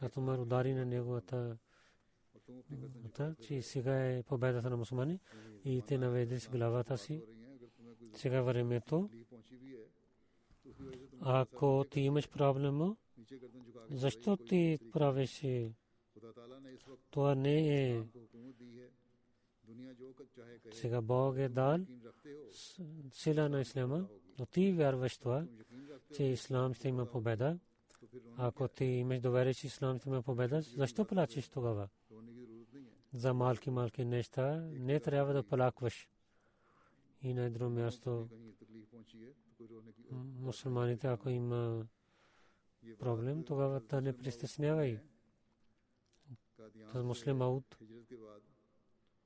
А 0.00 0.08
Тумар 0.08 0.38
удари 0.38 0.74
на 0.74 0.86
неговата 0.86 1.58
че 3.42 3.62
сега 3.62 4.06
е 4.06 4.22
победата 4.22 4.70
на 4.70 4.76
мусулмани 4.76 5.20
и 5.64 5.82
те 5.86 5.98
наведе 5.98 6.40
с 6.40 6.48
главата 6.48 6.98
си. 6.98 7.24
Сега 8.14 8.42
времето, 8.42 9.10
ако 11.20 11.84
ти 11.90 12.00
имаш 12.00 12.28
проблема, 12.28 12.96
защо 13.90 14.36
ти 14.36 14.78
правиш 14.92 15.44
това 17.10 17.34
не 17.34 17.90
е 17.90 18.02
сега 20.72 21.00
Бог 21.00 21.36
е 21.36 21.48
дал 21.48 21.78
сила 23.12 23.48
на 23.48 23.60
Ислама, 23.60 24.08
но 24.38 24.46
ти 24.46 24.72
вярваш 24.72 25.18
това, 25.18 25.46
че 26.14 26.24
Ислам 26.24 26.74
ще 26.74 26.88
има 26.88 27.06
победа. 27.06 27.58
Ако 28.36 28.68
ти 28.68 28.84
имаш 28.84 29.20
доверие, 29.20 29.54
че 29.54 29.66
Ислам 29.66 29.98
ще 29.98 30.08
има 30.08 30.22
победа, 30.22 30.60
защо 30.60 31.04
плачеш 31.04 31.48
тогава? 31.48 31.88
За 33.12 33.34
малки 33.34 33.70
малки 33.70 34.04
неща 34.04 34.56
не 34.72 35.00
трябва 35.00 35.32
да 35.32 35.42
плакваш. 35.42 36.08
И 37.22 37.34
на 37.34 37.50
друго 37.50 37.70
място 37.70 38.28
мусулманите, 40.40 41.06
ако 41.06 41.28
има 41.28 41.86
проблем, 42.98 43.44
тогава 43.44 43.80
да 43.80 44.00
не 44.00 44.16
пристеснявай. 44.16 44.98
Муслим 46.94 47.42
Ауд 47.42 47.78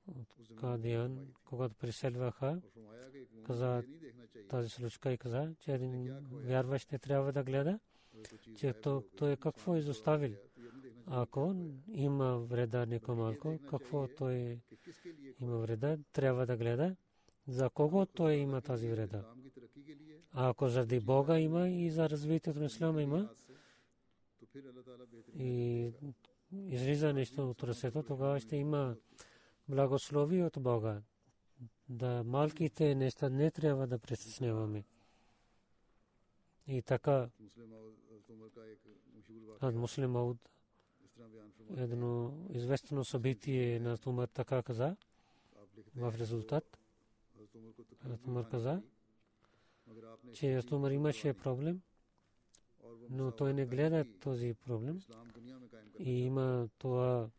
от 0.08 0.56
Кадиян, 0.56 1.34
когато 1.44 1.74
преселваха, 1.74 2.60
каза 3.46 3.82
тази 4.48 4.68
случка 4.68 5.12
и 5.12 5.18
каза, 5.18 5.54
че 5.60 5.72
един 5.72 6.16
вярващ 6.30 6.92
не 6.92 6.98
трябва 6.98 7.32
да 7.32 7.44
гледа, 7.44 7.78
че 8.56 8.74
той 9.16 9.36
какво 9.36 9.74
е 9.74 9.78
изоставил. 9.78 10.34
Ако 11.06 11.54
има 11.88 12.38
вреда 12.38 12.86
някой 12.86 13.14
малко, 13.14 13.58
какво 13.70 14.08
той 14.08 14.60
има 15.40 15.58
вреда, 15.58 15.98
трябва 16.12 16.46
да 16.46 16.56
гледа. 16.56 16.96
За 17.46 17.70
кого 17.70 18.06
той 18.06 18.34
има 18.34 18.60
тази 18.60 18.88
вреда. 18.88 19.24
А 20.32 20.48
ако 20.48 20.68
заради 20.68 21.00
Бога 21.00 21.38
има 21.38 21.68
и 21.68 21.90
за 21.90 22.10
развитието 22.10 22.58
на 22.58 22.66
Ислама 22.66 23.02
има, 23.02 23.28
и 25.38 25.90
излиза 26.52 27.12
нещо 27.12 27.50
от 27.50 27.62
ръцето, 27.62 28.02
тогава 28.02 28.40
ще 28.40 28.56
има. 28.56 28.96
благослови 29.68 30.42
от 30.42 30.56
Бога. 30.60 31.02
Да 31.92 32.22
малките 32.24 32.94
неща 32.94 33.28
не 33.28 33.50
трябва 33.50 33.86
да 33.86 33.98
притесняваме. 33.98 34.84
И 36.66 36.82
така, 36.82 37.28
от 39.62 39.74
муслим 39.74 40.16
Ауд, 40.16 40.38
едно 41.76 42.34
известно 42.50 43.04
събитие 43.04 43.80
на 43.80 43.98
Тумар 43.98 44.28
така 44.28 44.62
каза, 44.62 44.96
в 45.96 46.14
резултат, 46.18 46.78
Тумар 48.24 48.50
каза, 48.50 48.82
че 50.34 50.62
Тумар 50.62 50.90
имаше 50.90 51.34
проблем, 51.34 51.82
но 53.10 53.32
той 53.32 53.54
не 53.54 53.66
гледа 53.66 54.06
този 54.20 54.54
проблем 54.54 55.02
и 55.98 56.24
има 56.24 56.68
това 56.78 57.30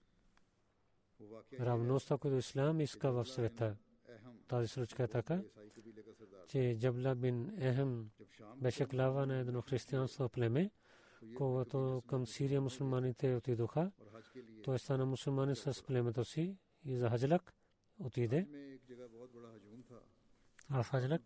равността, 1.60 2.18
която 2.18 2.38
Ислам 2.38 2.82
иска 2.82 3.12
в 3.12 3.26
света. 3.26 3.76
Тази 4.48 4.68
случка 4.68 5.04
е 5.04 5.08
така, 5.08 5.42
че 6.48 6.78
Джабла 6.80 7.16
бин 7.16 7.54
Ехем 7.58 8.10
беше 8.56 8.86
глава 8.86 9.26
на 9.26 9.38
едно 9.38 9.62
християнство 9.62 10.30
племе, 10.30 10.72
когато 11.38 12.04
към 12.08 12.28
Сирия 12.28 12.62
мусулманите 12.62 13.36
отидоха. 13.36 13.92
Той 14.64 14.80
стана 14.80 15.06
мусулмани 15.06 15.56
с 15.56 15.84
племето 15.88 16.26
си 16.26 16.58
и 16.86 16.98
за 16.98 17.10
Хаджлак 17.10 17.54
отиде. 18.00 18.48
А 20.70 20.84
в 20.84 20.90
Хаджлак 20.90 21.22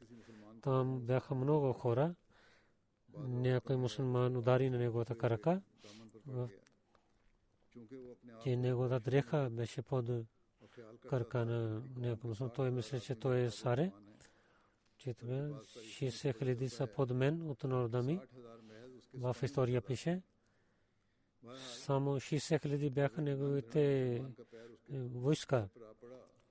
там 0.62 1.00
бяха 1.00 1.36
много 1.36 1.74
хора. 1.74 2.16
Някой 3.18 3.78
мусулман 3.78 4.38
удари 4.38 4.70
на 4.70 4.78
неговата 4.78 5.18
карака 5.18 5.62
че 8.44 8.58
неговата 8.58 9.00
дреха 9.00 9.50
беше 9.52 9.82
под 9.82 10.10
карка 11.10 11.46
на 11.46 11.82
някакъв 11.98 12.54
Той 12.56 12.72
мисля, 12.72 13.00
че 13.00 13.16
той 13.16 13.40
е 13.40 13.52
саре. 13.52 13.92
Че 14.98 15.14
60 15.14 16.38
хиляди 16.38 16.70
са 16.70 16.88
под 16.88 17.10
мен 17.10 17.50
от 17.50 17.64
народа 17.64 18.04
ми. 18.04 18.20
В 19.14 19.36
история 19.44 19.82
пише. 19.82 20.22
Само 21.58 22.16
60 22.16 22.62
хиляди 22.62 22.90
бяха 22.90 23.22
неговите 23.22 24.16
е, 24.16 24.24
войска. 25.00 25.70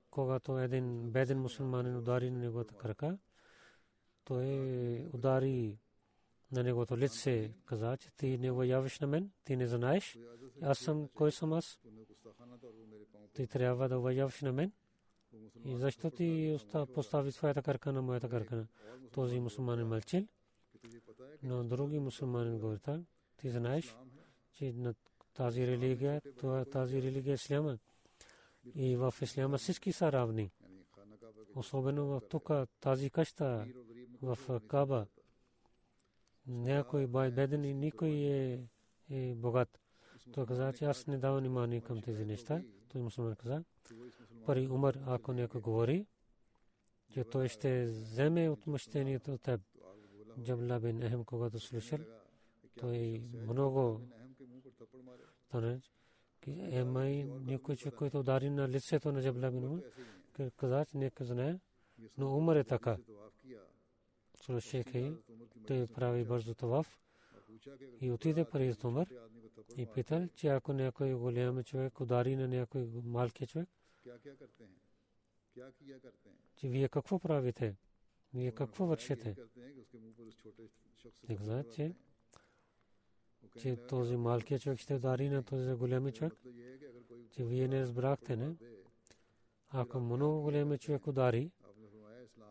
Когато 0.09 0.59
един 0.59 1.11
беден 1.11 1.41
мусулманин 1.41 1.97
удари 1.97 2.31
на 2.31 2.39
неговата 2.39 2.73
крака, 2.73 3.17
той 4.23 5.09
удари 5.13 5.77
на 6.51 6.63
неговото 6.63 6.97
лице, 6.97 7.51
каза, 7.65 7.97
че 7.97 8.11
ти 8.11 8.37
не 8.37 8.67
явиш 8.67 8.99
на 8.99 9.07
мен, 9.07 9.31
ти 9.43 9.55
не 9.55 9.67
знаеш, 9.67 10.17
аз 10.61 10.77
съм, 10.77 11.07
кой 11.13 11.31
съм 11.31 11.53
аз? 11.53 11.79
Ти 13.33 13.47
трябва 13.47 13.89
да 13.89 13.99
уважаваш 13.99 14.41
на 14.41 14.53
мен. 14.53 14.71
И 15.65 15.75
защо 15.77 16.11
ти 16.11 16.57
постави 16.93 17.31
своята 17.31 17.61
карка 17.61 17.93
на 17.93 18.01
моята 18.01 18.29
карка? 18.29 18.67
Този 19.11 19.39
мусулманин 19.39 19.87
мълчил. 19.87 20.27
Но 21.43 21.63
други 21.63 21.99
мусулманин 21.99 22.59
говорят, 22.59 22.89
ти 23.37 23.49
знаеш, 23.49 23.95
че 24.53 24.73
на 24.73 24.95
тази 25.33 25.67
религия, 25.67 26.21
тази 26.71 27.01
религия 27.01 27.31
е 27.31 27.35
исляма. 27.35 27.77
И 28.75 28.95
в 28.95 29.13
исляма 29.21 29.57
всички 29.57 29.91
са 29.91 30.11
равни. 30.11 30.51
Особено 31.55 32.05
в 32.05 32.21
тук 32.29 32.49
тази 32.79 33.09
къща 33.09 33.67
в 34.21 34.59
Каба. 34.67 35.07
Някой 36.47 37.07
беден 37.07 37.63
и 37.63 37.73
никой 37.73 38.09
е, 38.09 38.59
е 39.09 39.35
богат 39.35 39.79
Той 40.33 40.45
каза, 40.45 40.73
че 40.73 40.85
аз 40.85 41.07
не 41.07 41.17
давам 41.17 41.39
внимание 41.39 41.81
към 41.81 42.01
тези 42.01 42.25
неща. 42.25 42.63
Той 42.89 43.01
мусулман 43.01 43.35
каза, 43.35 43.63
пари 44.45 44.67
Умар, 44.67 44.99
ако 45.05 45.33
някой 45.33 45.61
говори, 45.61 46.05
че 47.13 47.23
той 47.23 47.47
ще 47.47 47.85
вземе 47.85 48.49
отмъщението 48.49 49.33
от 49.33 49.41
теб. 49.41 49.61
Джабла 50.43 50.79
бин 50.79 51.01
Ахем, 51.01 51.25
когато 51.25 51.59
слушал, 51.59 51.99
той 52.79 53.23
много 53.47 54.01
тънъч. 55.49 55.91
Емай 56.47 57.23
някой 57.23 57.75
човек, 57.75 57.95
който 57.95 58.19
удари 58.19 58.49
на 58.49 58.69
лицето 58.69 59.11
на 59.11 59.21
Джабла 59.21 59.51
бин 59.51 59.65
Умар, 59.65 59.81
каза, 60.57 60.85
че 60.85 60.97
нека 60.97 61.25
знае, 61.25 61.59
но 62.17 62.37
Умар 62.37 62.55
е 62.55 62.63
така. 62.63 62.97
Слушайки, 64.47 65.13
той 65.67 65.87
прави 65.87 66.25
бързо 66.25 66.53
таваф 66.53 66.99
и 68.01 68.11
отиде 68.11 68.45
при 68.45 68.75
Умар 68.83 69.07
и 69.77 69.85
питал, 69.85 70.27
че 70.35 70.47
ако 70.47 70.73
някой 70.73 71.13
голям 71.13 71.63
човек 71.63 72.01
удари 72.01 72.35
на 72.35 72.47
някой 72.47 72.89
малки 73.03 73.47
човек, 73.47 73.69
че 76.55 76.67
вие 76.67 76.89
какво 76.89 77.19
правите? 77.19 77.75
Вие 78.33 78.51
какво 78.51 78.85
вършите? 78.85 79.35
Не 81.29 81.35
знаят, 81.35 81.73
че 81.73 81.95
че 83.59 83.75
този 83.75 84.15
малкият 84.15 84.61
човек 84.61 84.79
ще 84.79 84.95
удари 84.95 85.29
на 85.29 85.43
този 85.43 85.73
голям 85.73 86.11
човек, 86.11 86.33
че 87.31 87.43
вие 87.43 87.67
не 87.67 87.81
разбрахте, 87.81 88.35
не? 88.35 88.55
Ако 89.69 89.99
много 89.99 90.41
голям 90.41 90.77
човек 90.77 91.07
удари, 91.07 91.51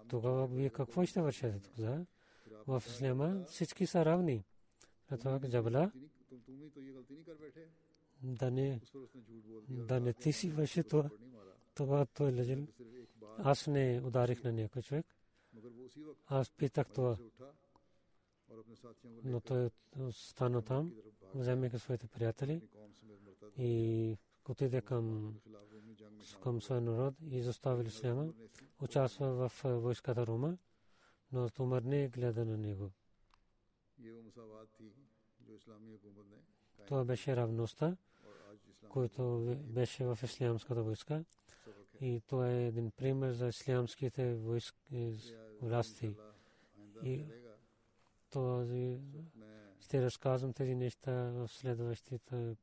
тогава 0.09 0.47
вие 0.47 0.71
какво 0.71 1.07
ще 1.07 1.23
вършите? 1.23 1.61
В 2.67 2.83
Ислама 2.87 3.45
всички 3.49 3.87
са 3.87 4.05
равни. 4.05 4.45
Това 5.09 5.41
Джабла 5.41 5.91
да 8.23 8.51
не 8.51 8.81
да 9.69 10.01
не 10.01 10.13
ти 10.13 10.33
си 10.33 10.51
върши 10.51 10.83
това. 10.83 11.11
Това 11.75 12.07
той 12.07 12.33
лежал. 12.33 12.67
Аз 13.39 13.67
не 13.67 14.03
ударих 14.05 14.45
на 14.45 14.53
някой 14.53 14.83
човек. 14.83 15.07
Аз 16.27 16.51
питах 16.51 16.87
това. 16.89 17.17
Но 19.25 19.41
той 19.41 19.71
стана 20.11 20.63
там, 20.63 20.95
вземайки 21.35 21.79
своите 21.79 22.07
приятели 22.07 22.63
и 23.59 24.17
отиде 24.49 24.81
към, 24.81 25.35
към 26.43 26.63
своя 26.63 26.81
народ 26.81 27.15
и 27.31 27.43
заставили 27.43 27.89
Исляма. 27.89 28.33
Участва 28.81 29.49
в 29.49 29.65
войската 29.65 30.27
Рума, 30.27 30.59
но 31.33 31.49
Умар 31.59 31.83
не 31.83 32.09
гледа 32.09 32.45
на 32.45 32.57
него. 32.57 32.91
Това 36.87 37.05
беше 37.05 37.37
равността, 37.37 37.97
който 38.89 39.55
беше 39.61 40.05
в 40.05 40.19
ислямската 40.23 40.83
войска. 40.83 41.25
И 42.01 42.23
това 42.27 42.51
е 42.51 42.67
един 42.67 42.91
пример 42.91 43.33
за 43.33 43.49
ислямските 43.49 44.35
войски 44.35 45.19
власти. 45.63 46.15
И 47.03 47.27
този 48.31 49.01
ще 49.81 50.03
разказвам 50.03 50.53
тези 50.53 50.75
неща 50.75 51.13
в 51.13 51.49
следващите 51.49 52.57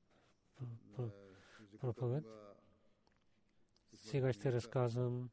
проповед. 1.80 2.43
Сега 4.04 4.34
ще 4.34 4.52
разказвам 4.52 5.30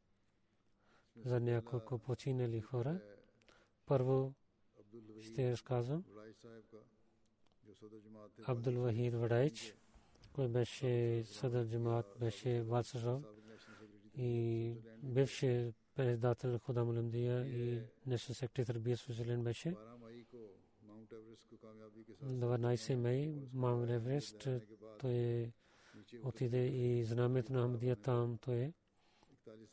за 1.16 1.40
няколко 1.40 1.98
починали 1.98 2.60
хора. 2.60 3.00
Първо 3.86 4.34
ще 5.20 5.50
разказвам 5.50 6.04
Абдул 8.46 8.82
Вахид 8.82 9.14
Вадайч, 9.14 9.74
кой 10.32 10.48
беше 10.48 11.22
съдър 11.24 11.66
джамаат, 11.66 12.16
беше 12.20 12.62
Ватсаров 12.62 13.24
и 14.14 14.74
бивше 15.02 15.72
председател 15.94 16.58
Худа 16.58 16.84
Муламдия 16.84 17.46
и 17.46 17.82
National 18.08 18.46
Secretary 18.46 18.66
Търбия 18.66 18.96
Свизерленд 18.96 19.44
беше. 19.44 19.76
12 22.24 22.94
май 22.94 23.48
Маунт 23.52 23.90
Еврест 23.90 24.48
той 24.98 25.52
отиде 26.24 26.66
и 26.66 27.04
знамето 27.04 27.52
на 27.52 27.60
Хамдия 27.60 27.96
там 27.96 28.38
той 28.38 28.72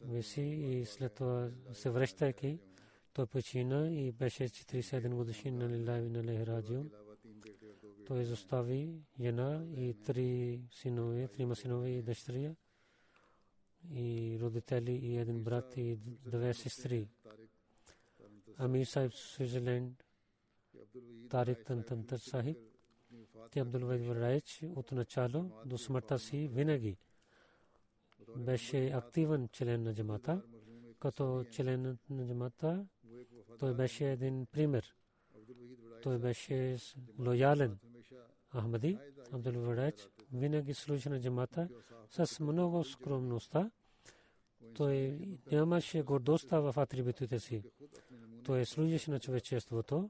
виси 0.02 0.42
и 0.42 0.86
след 0.86 1.14
това 1.14 1.50
се 1.74 1.90
връщайки 1.90 2.60
той 3.14 3.26
почина 3.26 3.90
и 3.90 4.12
беше 4.12 4.44
47 4.44 5.16
годишен 5.16 5.58
на 5.58 5.70
Лилави 5.70 6.10
на 6.10 6.24
Лехраджио. 6.24 6.84
Той 8.08 8.22
изостави 8.22 9.02
жена 9.20 9.66
и 9.76 9.94
три 10.06 10.62
синове, 10.72 11.28
трима 11.28 11.56
синове 11.56 11.90
и 11.90 12.02
дъщеря 12.02 12.56
и 13.92 14.38
родители 14.42 14.92
и 14.92 15.18
един 15.18 15.44
брат 15.44 15.78
и 15.78 15.96
две 16.26 16.54
сестри. 16.54 17.08
Амир 18.58 18.86
Сайб 18.86 19.14
Свизерленд, 19.14 20.04
Тарик 21.30 21.66
Тантантър 21.66 22.18
Сахиб, 22.18 22.58
те 23.52 23.60
Абдул 23.60 23.88
Вайд 23.88 24.60
от 24.76 24.92
начало 24.92 25.52
до 25.66 25.78
смъртта 25.78 26.20
си 26.20 26.48
винаги 26.48 26.98
беше 28.36 28.88
активен 28.88 29.50
член 29.52 29.84
на 29.84 29.94
джамата. 29.94 30.42
Като 31.00 31.46
член 31.52 31.98
на 32.10 32.28
джамата 32.28 32.88
той 33.60 33.74
беше 33.74 34.12
един 34.12 34.46
пример. 34.46 34.96
Той 36.04 36.18
беше 36.18 36.78
лоялен. 37.20 37.78
Ахмади, 38.50 39.00
Абдул 39.32 39.62
Вадач, 39.62 40.08
винаги 40.34 40.74
служи 40.74 41.10
на 41.10 41.22
джамата 41.22 41.70
с 42.10 42.40
много 42.40 42.84
скромността. 42.84 43.72
Той 44.74 45.20
нямаше 45.52 46.02
гордостта 46.02 46.60
в 46.60 46.74
атрибутите 46.78 47.40
си. 47.40 47.64
Той 48.44 48.66
служеше 48.66 49.12
на 49.12 49.20
човечеството 49.20 50.10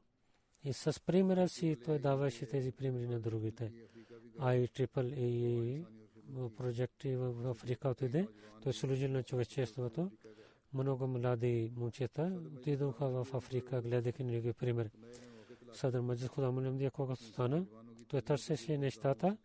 и 0.67 0.73
с 0.73 0.99
примера 1.05 1.49
си 1.49 1.77
той 1.85 1.99
даваше 1.99 2.45
тези 2.45 2.71
примери 2.71 3.07
на 3.07 3.19
другите. 3.19 3.71
I 4.39 4.69
Triple 4.69 5.15
A 5.17 5.85
проекти 6.55 7.15
в 7.15 7.49
Африка 7.49 7.89
отиде. 7.89 8.27
Той 8.63 8.73
служи 8.73 9.07
на 9.07 9.23
човечеството. 9.23 10.11
Много 10.73 11.07
млади 11.07 11.73
момчета 11.75 12.41
отидоха 12.57 13.09
в 13.09 13.33
Африка, 13.33 13.81
гледаха 13.81 14.23
негови 14.23 14.53
пример. 14.53 14.89
Садър 15.73 16.01
Маджид 16.01 16.27
Худа 16.27 16.51
Мулямдия, 16.51 16.91
когато 16.91 17.23
стана, 17.23 17.65
той 18.07 18.21
търсеше 18.21 18.77
нещата, 18.77 19.37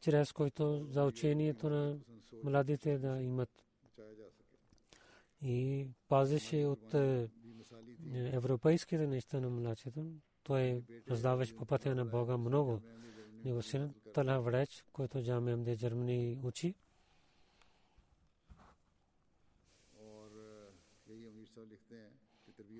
чрез 0.00 0.32
които 0.32 0.86
за 0.90 1.04
учението 1.04 1.70
на 1.70 1.98
младите 2.44 2.98
да 2.98 3.22
имат. 3.22 3.64
И 5.42 5.86
пазеше 6.08 6.64
от 6.66 6.94
европейските 8.14 9.06
неща 9.06 9.40
на 9.40 9.50
младите. 9.50 10.04
Той 10.44 10.84
раздаваше 11.10 11.56
по 11.56 11.66
пътя 11.66 11.94
на 11.94 12.04
Бога 12.04 12.36
много. 12.36 12.80
Него 13.44 13.62
син 13.62 13.94
Талха 14.14 14.40
Врач, 14.40 14.84
който 14.92 15.22
Джамия 15.22 15.54
Амде 15.54 15.76
Джермани 15.76 16.38
учи. 16.42 16.74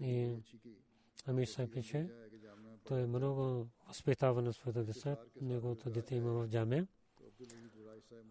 И 0.01 0.37
Амир 1.27 1.47
Сайб 1.47 1.73
пише, 1.73 2.11
той 2.85 3.03
е 3.03 3.07
много 3.07 3.69
възпитава 3.89 4.43
на 4.43 4.53
своите 4.53 4.83
деца, 4.83 5.17
неговото 5.41 5.91
дете 5.91 6.15
има 6.15 6.33
в 6.33 6.49
джамия. 6.49 6.87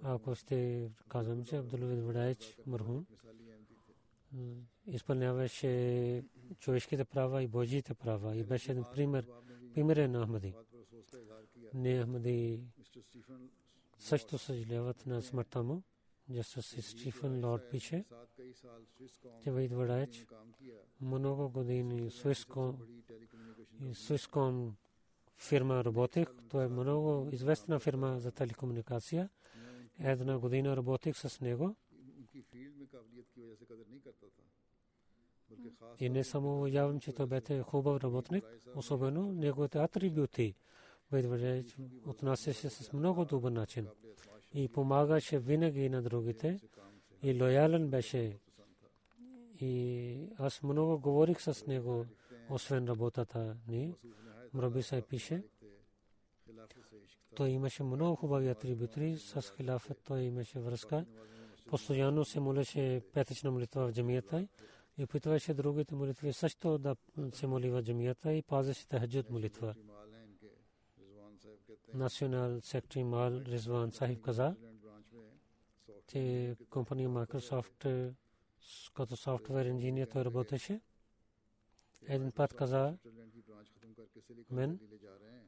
Ако 0.03 0.35
ще 0.35 0.89
казвам, 1.09 1.45
че 1.45 1.57
Абдулвид 1.57 2.03
Вадайч 2.03 2.57
Мархум 2.67 3.05
изпълняваше 4.87 6.23
човешките 6.59 7.05
права 7.05 7.43
и 7.43 7.47
Божиите 7.47 7.93
права 7.93 8.35
и 8.35 8.43
беше 8.43 8.71
един 8.71 8.85
пример, 8.93 9.27
пример 9.73 9.97
на 9.97 10.25
Ахмади. 10.25 10.53
Не 11.73 12.03
Ахмади 12.03 12.59
също 13.97 14.37
съжаляват 14.37 15.05
на 15.05 15.21
смъртта 15.21 15.63
му. 15.63 15.83
Justice 16.31 16.81
Stephen 16.81 17.41
Lord 17.41 17.69
пише, 17.69 18.05
че 19.43 19.51
Вейд 19.51 19.71
Вадач 19.71 20.25
много 21.01 21.49
години 21.49 22.11
Swisscom 22.11 22.75
фирма 25.35 25.83
работех. 25.83 26.27
Това 26.49 26.63
е 26.63 26.67
много 26.67 27.29
известна 27.31 27.79
фирма 27.79 28.19
за 28.19 28.31
телекомуникация. 28.31 29.29
Една 29.99 30.39
година 30.39 30.77
работех 30.77 31.17
с 31.17 31.41
него. 31.41 31.75
И 35.99 36.09
не 36.09 36.23
само 36.23 36.67
явам, 36.67 36.99
че 36.99 37.13
той 37.13 37.25
беше 37.25 37.61
хубав 37.61 38.03
работник, 38.03 38.45
особено 38.75 39.31
неговите 39.31 39.77
атрибути. 39.77 40.55
Отнасяше 42.05 42.69
с 42.69 42.93
много 42.93 43.25
добър 43.25 43.51
начин 43.51 43.87
и 44.53 44.67
помагаше 44.67 45.39
винаги 45.39 45.89
на 45.89 46.01
другите 46.01 46.59
и 47.23 47.41
лоялен 47.41 47.89
беше. 47.89 48.39
И 49.61 50.15
аз 50.37 50.63
много 50.63 50.99
говорих 50.99 51.41
с 51.41 51.65
него, 51.67 52.05
освен 52.49 52.87
работата 52.87 53.57
ни. 53.67 53.93
Мраби 54.53 54.83
се 54.83 55.01
пише, 55.01 55.43
той 57.35 57.49
имаше 57.49 57.83
много 57.83 58.15
хубави 58.15 58.47
атрибути 58.49 59.17
с 59.17 59.53
хилафът, 59.57 60.01
той 60.07 60.21
имаше 60.21 60.59
връзка. 60.59 61.05
Постоянно 61.67 62.25
се 62.25 62.39
молеше 62.39 63.01
петъчна 63.13 63.51
молитва 63.51 63.87
в 63.87 63.93
джамията 63.93 64.47
и 64.97 65.03
опитваше 65.03 65.53
другите 65.53 65.95
молитви 65.95 66.33
също 66.33 66.77
да 66.77 66.95
се 67.33 67.47
моли 67.47 67.69
в 67.69 67.83
джамията 67.83 68.33
и 68.33 68.41
пазеше 68.41 68.87
тахаджуд 68.87 69.29
молитва. 69.29 69.75
Национал 71.93 72.61
сектори 72.61 73.03
Мал 73.03 73.31
Ризван 73.31 73.91
Сахиб 73.91 74.21
каза, 74.21 74.55
че 76.07 76.55
компания 76.69 77.09
Microsoft 77.09 78.13
като 78.93 79.17
софтуер 79.17 79.65
инженер 79.65 80.07
той 80.07 80.25
работеше. 80.25 80.81
Един 82.07 82.31
път 82.31 82.53
каза, 82.53 82.97
мен 84.51 84.79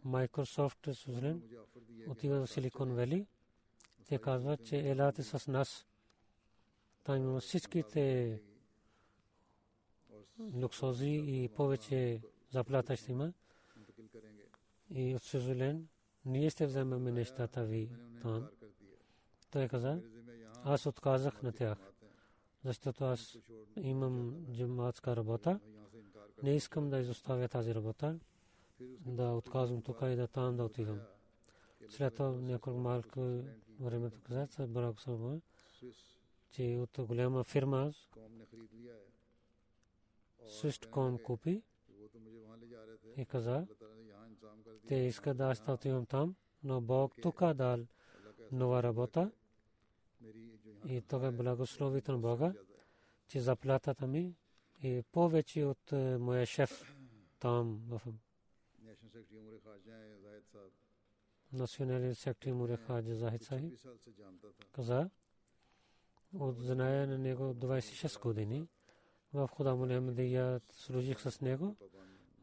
Microsoft 0.06 0.94
Switzerland 0.94 1.42
отива 2.08 2.46
в 2.46 2.50
Силикон 2.50 2.94
Вели. 2.94 3.28
Те 4.08 4.18
казват, 4.18 4.66
че 4.66 4.90
елате 4.90 5.24
с 5.24 5.48
нас. 5.48 5.86
Там 7.04 7.18
има 7.18 7.40
всичките 7.40 8.42
луксози 10.56 11.24
и 11.28 11.50
повече 11.56 12.22
заплата 12.50 12.96
ще 12.96 13.12
има. 13.12 13.34
И 14.90 15.16
от 15.16 15.24
Сузулен 15.24 15.88
ние 16.26 16.50
ще 16.50 16.66
вземем 16.66 17.04
нещата 17.04 17.64
ви 17.64 17.90
там. 18.22 18.48
Той 19.52 19.68
каза, 19.68 20.02
аз 20.64 20.86
отказах 20.86 21.42
на 21.42 21.52
тях, 21.52 21.78
защото 22.66 23.04
аз 23.04 23.38
имам 23.76 24.46
джаматска 24.52 25.16
работа. 25.16 25.60
Не 26.44 26.56
искам 26.56 26.90
да 26.90 27.00
изоставя 27.00 27.48
тази 27.48 27.76
работа, 27.76 28.20
да 29.06 29.32
отказвам 29.32 29.82
тук 29.82 29.98
и 30.02 30.16
да 30.16 30.28
там 30.28 30.58
да 30.58 30.64
отивам. 30.64 31.00
След 31.90 32.14
това 32.14 32.32
няколко 32.32 32.80
малко 32.80 33.44
времето 33.80 34.20
каза, 34.24 34.48
Салма, 34.98 35.40
че 36.52 36.78
от 36.78 37.08
голяма 37.08 37.44
фирма 37.44 37.94
Swisscom 40.48 41.22
купи 41.22 41.62
и 43.18 43.26
каза, 43.26 43.68
те 44.88 44.96
искат 44.96 45.38
да 45.38 45.50
аз 45.50 45.64
отивам 45.68 46.06
там, 46.06 46.36
но 46.64 46.82
Бог 46.82 47.16
тук 47.22 47.54
дал 47.54 47.80
нова 48.52 48.84
работа 48.84 49.32
и 50.88 51.02
това 51.02 51.28
е 51.28 51.32
благословите 51.32 52.12
на 52.12 52.18
Бога, 52.18 52.54
че 53.28 53.40
заплатата 53.40 54.08
ми 54.08 54.36
е 54.84 55.04
повече 55.04 55.66
от 55.66 55.92
моя 56.20 56.46
шеф 56.46 56.96
там 57.40 57.82
в 57.88 58.02
национален 61.54 62.16
сектор 62.16 62.52
Муре 62.52 62.78
Хаджа 62.78 63.16
Захид 63.16 63.44
Сахиб 63.44 63.80
каза, 64.72 65.10
от 66.34 66.58
знае 66.58 67.08
на 67.08 67.18
него 67.18 67.44
26 67.44 68.22
години 68.22 68.68
в 69.34 69.48
Худа 69.48 69.76
Мулемдия 69.76 70.62
служих 70.72 71.20
с 71.22 71.42
него. 71.42 71.76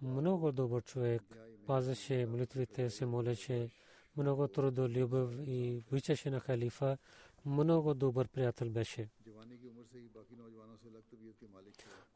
Много 0.02 0.52
добър 0.52 0.82
човек, 0.82 1.22
пазеше 1.66 2.26
молитвите, 2.26 2.90
се 2.90 3.06
молеше, 3.06 3.70
много 4.16 4.48
трудолюбив 4.48 5.40
и 5.46 5.82
обичаше 5.86 6.30
на 6.30 6.40
халифа, 6.40 6.98
много 7.46 7.94
добър 7.94 8.28
приятел 8.28 8.70
беше. 8.70 9.08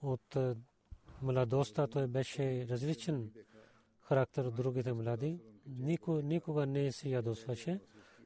От 0.02 0.36
младостта 1.22 1.86
той 1.86 2.06
беше 2.06 2.66
различен 2.68 3.30
характер 4.00 4.44
от 4.44 4.54
другите 4.54 4.92
млади. 4.92 5.40
Никога 6.22 6.66
не 6.66 6.92
се 6.92 7.08
ядосваше 7.08 7.80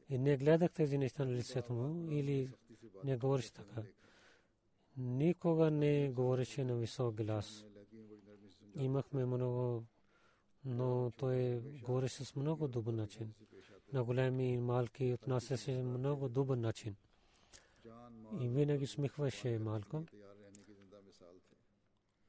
и 0.09 0.19
не 0.19 0.37
гледах 0.37 0.73
тези 0.73 0.99
неща 0.99 1.25
на 1.25 1.33
лицето 1.33 1.73
му 1.73 2.11
или 2.13 2.53
не 3.05 3.17
говореше 3.17 3.53
така. 3.53 3.83
Никога 4.99 5.71
не 5.71 6.11
говореше 6.11 6.65
на 6.65 6.77
висок 6.77 7.15
глас. 7.15 7.65
Имахме 8.75 9.25
много, 9.25 9.85
но 10.65 11.13
той 11.17 11.61
говореше 11.61 12.25
с 12.25 12.37
много 12.37 12.69
добър 12.69 12.93
начин. 12.93 13.33
На 13.93 14.05
големи 14.05 14.53
и 14.53 14.59
малки 14.59 15.13
отнасяше 15.13 15.83
много 15.83 16.29
добър 16.29 16.57
начин. 16.57 16.97
И 18.41 18.49
винаги 18.49 18.87
смихваше 18.87 19.59
малко. 19.59 20.05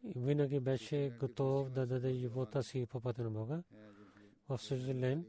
И 0.04 0.20
винаги 0.20 0.60
беше 0.60 1.18
готов 1.20 1.70
да 1.70 1.86
даде 1.86 2.14
живота 2.14 2.64
си 2.64 2.86
по 2.86 3.02
пътя 3.02 3.24
на 3.24 3.32
Бога. 3.32 3.64
В 4.50 4.58
Свизерленд 4.58 5.28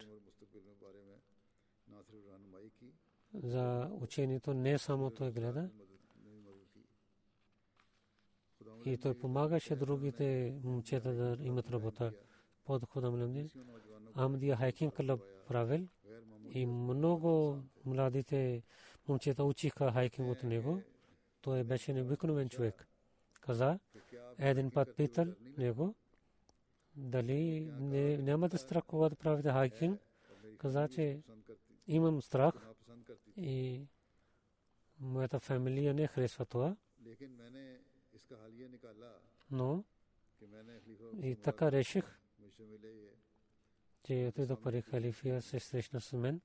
за 3.35 3.91
учението 4.01 4.55
не 4.55 4.79
само 4.79 5.11
той 5.11 5.33
гледа, 5.33 5.71
и 8.85 8.99
той 8.99 9.15
помагаше 9.15 9.77
другите 9.77 10.55
момчета 10.65 11.13
да 11.13 11.45
имат 11.45 11.71
работа 11.71 12.13
под 12.65 12.85
хода 12.85 13.11
Мламдин. 13.11 13.51
Амдия 14.15 14.57
хайкинг 14.57 14.95
клуб 14.95 15.21
правил 15.49 15.89
и 16.55 16.67
много 16.67 17.59
младите 17.85 18.63
момчета 19.09 19.45
учиха 19.45 19.93
хайкинг 19.93 20.29
от 20.29 20.43
него. 20.43 20.83
Той 21.41 21.65
беше 21.65 21.93
необикновен 21.93 22.49
човек. 22.49 22.87
Каза, 23.41 23.79
един 24.39 24.71
път 24.71 24.97
питал 24.97 25.27
него, 25.59 25.95
дали 26.97 27.71
няма 28.23 28.49
да 28.49 28.59
страх, 28.59 28.85
когато 28.87 29.17
правите 29.17 29.51
хайкинг. 29.51 30.01
Каза, 30.59 30.89
че 30.89 31.23
имам 31.87 32.23
страх 32.23 32.55
и 33.37 33.87
моята 35.01 35.41
фамилия 35.41 35.95
не 35.95 36.07
харесва 36.07 36.45
това. 36.45 36.77
Но 39.51 39.85
и 41.23 41.37
така 41.37 41.73
реших, 41.73 42.05
че 44.03 44.27
отидох 44.29 44.63
пари 44.63 44.83
халифия 44.83 45.43
се 45.43 45.61
срещна 45.61 46.01
с 46.01 46.13
мен. 46.13 46.41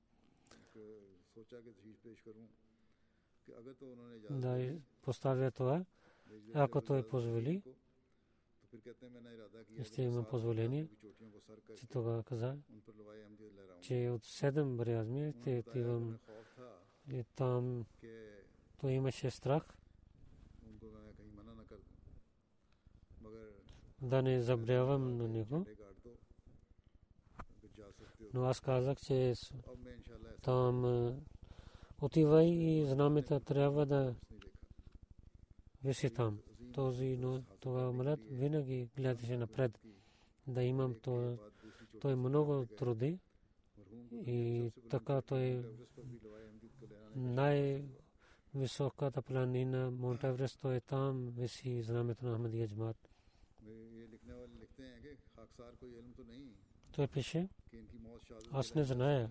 Да 4.30 4.78
поставя 5.02 5.50
това, 5.50 5.84
ако 6.54 6.80
той 6.80 7.08
позволи, 7.08 7.62
ще 9.82 10.02
има 10.02 10.28
позволение, 10.28 10.88
че 11.76 11.86
това 11.86 12.22
каза, 12.22 12.58
че 13.80 14.10
от 14.10 14.24
седем 14.24 14.76
бриазми 14.76 15.34
те 15.42 15.58
отивам 15.58 16.18
и 17.08 17.24
там 17.36 17.86
той 18.80 18.92
имаше 18.92 19.30
страх. 19.30 19.62
Да 24.02 24.22
не 24.22 24.42
забравям 24.42 25.16
на 25.16 25.28
него. 25.28 25.66
Но 28.34 28.44
аз 28.44 28.60
казах, 28.60 29.00
че 29.00 29.34
там 30.42 30.84
отивай 32.00 32.46
и 32.46 32.86
знамето 32.86 33.40
трябва 33.40 33.86
да 33.86 34.14
виси 35.84 36.10
там. 36.10 36.38
Този, 36.74 37.16
но 37.16 37.42
това 37.60 37.92
млад 37.92 38.20
винаги 38.30 38.88
гледаше 38.96 39.36
напред. 39.36 39.80
Да 40.46 40.62
имам 40.62 40.94
това. 41.02 41.36
Той 42.00 42.16
много 42.16 42.66
труди 42.66 43.18
и 44.12 44.70
така 44.90 45.22
той 45.22 45.64
най-високата 47.14 49.22
планина 49.22 49.90
Монт 49.90 50.24
Еврест, 50.24 50.58
той 50.60 50.80
там 50.80 51.32
виси 51.36 51.82
знамето 51.82 52.26
на 52.26 52.34
Ахмадия 52.34 52.68
Джмат. 52.68 53.08
Той 56.92 57.08
пише, 57.08 57.48
аз 58.52 58.74
не 58.74 58.84
зная, 58.84 59.30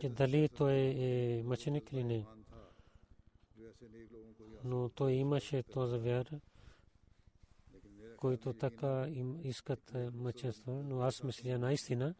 че 0.00 0.08
дали 0.08 0.48
той 0.48 0.74
е 0.98 1.42
мъченик 1.42 1.92
или 1.92 2.04
не. 2.04 2.26
Но 4.64 4.88
той 4.88 5.12
имаше 5.12 5.62
този 5.62 5.98
вяра, 5.98 6.40
които 8.16 8.52
така 8.52 9.06
им 9.08 9.40
искат 9.44 9.96
мъченство. 10.14 10.82
Но 10.82 11.00
аз 11.00 11.22
мисля 11.22 11.58
наистина 11.58 12.14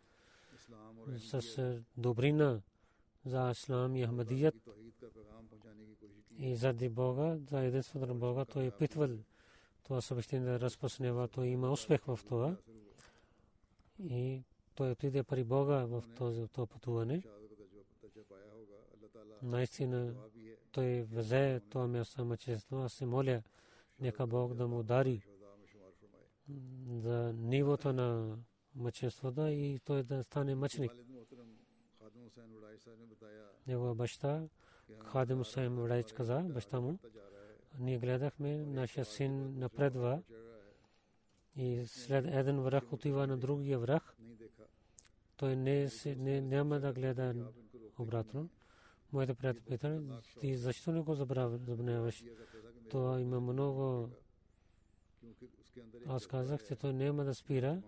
с 1.16 1.82
добрина 1.96 2.62
за 3.24 3.50
ислам 3.50 3.96
и 3.96 4.06
ахмадият 4.06 4.54
и 6.38 6.56
заради 6.56 6.88
Бога, 6.88 7.38
за 7.50 7.60
единството 7.60 8.06
на 8.06 8.14
Бога, 8.14 8.44
той 8.44 8.66
е 8.66 8.70
питвал 8.70 9.08
това 9.82 10.00
съобщение 10.00 10.60
разпространява, 10.60 11.28
то 11.28 11.44
има 11.44 11.70
успех 11.70 12.04
в 12.04 12.20
това. 12.26 12.56
И 13.98 14.42
той 14.74 14.90
отиде 14.90 15.22
при 15.22 15.44
Бога 15.44 15.84
в 15.84 16.04
този 16.16 16.48
това 16.48 16.66
пътуване. 16.66 17.22
Наистина 19.42 20.14
той 20.72 21.02
взе 21.02 21.60
това 21.70 21.86
място 21.86 22.24
на 22.24 22.36
честно. 22.36 22.82
Аз 22.82 22.92
се 22.92 23.06
моля, 23.06 23.42
нека 24.00 24.26
Бог 24.26 24.54
да 24.54 24.68
му 24.68 24.78
удари 24.78 25.22
за 26.88 27.32
нивото 27.32 27.92
на 27.92 28.38
мъчеството 28.74 29.46
и 29.46 29.78
той 29.84 30.02
да 30.02 30.24
стане 30.24 30.54
мъчник. 30.54 30.92
Негова 33.66 33.94
баща 33.94 34.48
Хадим 35.04 35.40
Усайм 35.40 35.76
Враич 35.76 36.12
каза, 36.12 36.40
баща 36.40 36.80
му, 36.80 36.98
ние 37.80 37.98
гледахме, 37.98 38.56
нашия 38.56 39.04
син 39.04 39.58
напредва 39.58 40.22
и 41.56 41.86
след 41.86 42.26
един 42.26 42.60
враг 42.60 42.92
отива 42.92 43.26
на 43.26 43.36
другия 43.36 43.78
враг. 43.78 44.16
Той 45.36 45.56
не, 45.56 45.88
не, 46.06 46.40
няма 46.40 46.80
да 46.80 46.92
гледа 46.92 47.52
обратно. 47.98 48.48
Моите 49.12 49.34
приятели 49.34 49.64
питат, 49.64 50.02
ти 50.40 50.56
защо 50.56 50.92
не 50.92 51.00
го 51.00 51.14
забравяваш? 51.14 52.24
То 52.90 53.18
има 53.18 53.40
много 53.40 54.08
аз 56.06 56.26
казах, 56.26 56.66
че 56.66 56.76
той 56.76 56.92
няма 56.92 57.24
да 57.24 57.34
спира, 57.34 57.82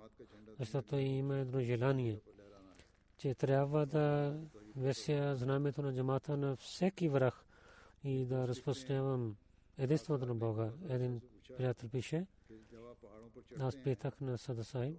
защото 0.59 0.97
има 0.97 1.39
едно 1.39 1.61
желание, 1.61 2.21
че 3.17 3.35
трябва 3.35 3.87
да 3.87 4.37
веся 4.77 5.37
знамето 5.37 5.83
на 5.83 5.95
джамата 5.95 6.37
на 6.37 6.57
всеки 6.57 7.09
враг 7.09 7.35
и 8.05 8.25
да 8.25 8.49
разпространявам 8.49 9.37
единството 9.79 10.27
на 10.27 10.35
Бога. 10.35 10.73
Един 10.89 11.21
приятел 11.57 11.89
пише, 11.89 12.27
аз 13.59 13.77
питах 13.85 14.21
на 14.21 14.39
Садасай, 14.39 14.97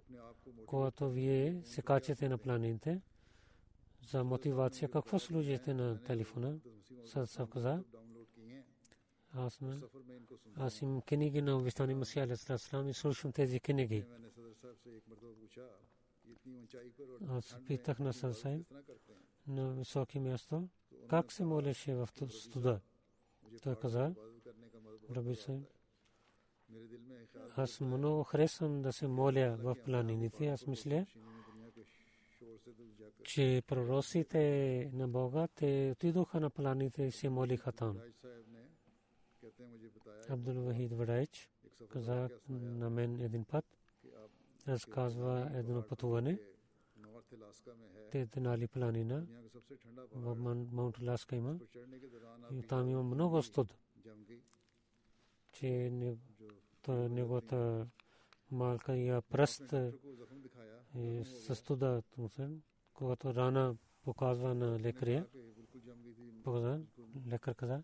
когато 0.66 1.10
вие 1.10 1.62
се 1.66 1.82
качате 1.82 2.30
на 2.30 2.38
планините, 2.38 3.02
за 4.08 4.24
мотивация, 4.24 4.90
какво 4.90 5.20
служите 5.20 5.74
на 5.74 6.04
телефона? 6.04 6.60
Садасай 7.06 7.46
каза, 7.54 7.84
аз, 9.34 9.60
аз 10.56 10.82
им 10.82 11.02
книги 11.02 11.42
на 11.42 11.58
обещани 11.58 11.94
Масия 11.94 12.24
Алисалам 12.24 12.88
и 12.88 12.94
слушам 12.94 13.32
тези 13.32 13.60
книги. 13.60 14.06
Аз 17.28 17.58
питах 17.68 18.00
на 18.00 18.14
Садасай 18.14 18.66
на 19.48 19.74
високи 19.74 20.20
място, 20.20 20.70
как 21.10 21.32
се 21.32 21.44
молеше 21.44 21.96
в 21.96 22.10
студа? 22.30 22.82
Той 23.64 23.76
каза, 23.76 24.16
Раби 25.16 25.36
Аз 27.56 27.82
много 27.82 28.24
харесвам 28.24 28.82
да 28.82 28.94
се 28.94 29.08
моля 29.08 29.58
в 29.60 29.76
планините. 29.86 30.48
Аз 30.48 30.68
мисля, 30.68 31.06
че 33.24 33.64
пророците 33.68 34.90
на 34.94 35.08
Бога, 35.08 35.48
те 35.56 35.92
отидоха 35.92 36.40
на 36.40 36.50
планините 36.50 37.04
и 37.04 37.12
се 37.12 37.30
молиха 37.30 37.72
там. 37.72 38.00
Абдул 40.30 40.64
Вахид 40.64 40.94
Вадаич 40.94 41.50
каза 41.90 42.30
на 42.50 42.90
мен 42.90 43.22
един 43.22 43.46
път, 43.46 43.66
разказва 44.68 45.52
едно 45.54 45.88
пътуване, 45.88 46.40
те 48.12 48.28
Тенали 48.28 48.68
планина 48.68 49.26
в 50.12 50.36
Маунт 50.72 51.00
Ласка 51.02 51.36
има 51.36 51.60
и 52.54 52.68
там 52.68 52.90
има 52.90 53.04
много 53.04 53.44
студ 53.44 53.78
че 55.64 55.92
неговата 56.90 57.88
малка 58.52 58.98
я 58.98 59.22
пръст 59.22 59.74
състуда 61.24 62.02
Тумсен, 62.02 62.62
когато 62.94 63.36
рана 63.36 63.78
показва 64.04 64.56
на 64.56 64.80
лекаря, 64.80 65.26
лекар 67.28 67.56
каза, 67.56 67.84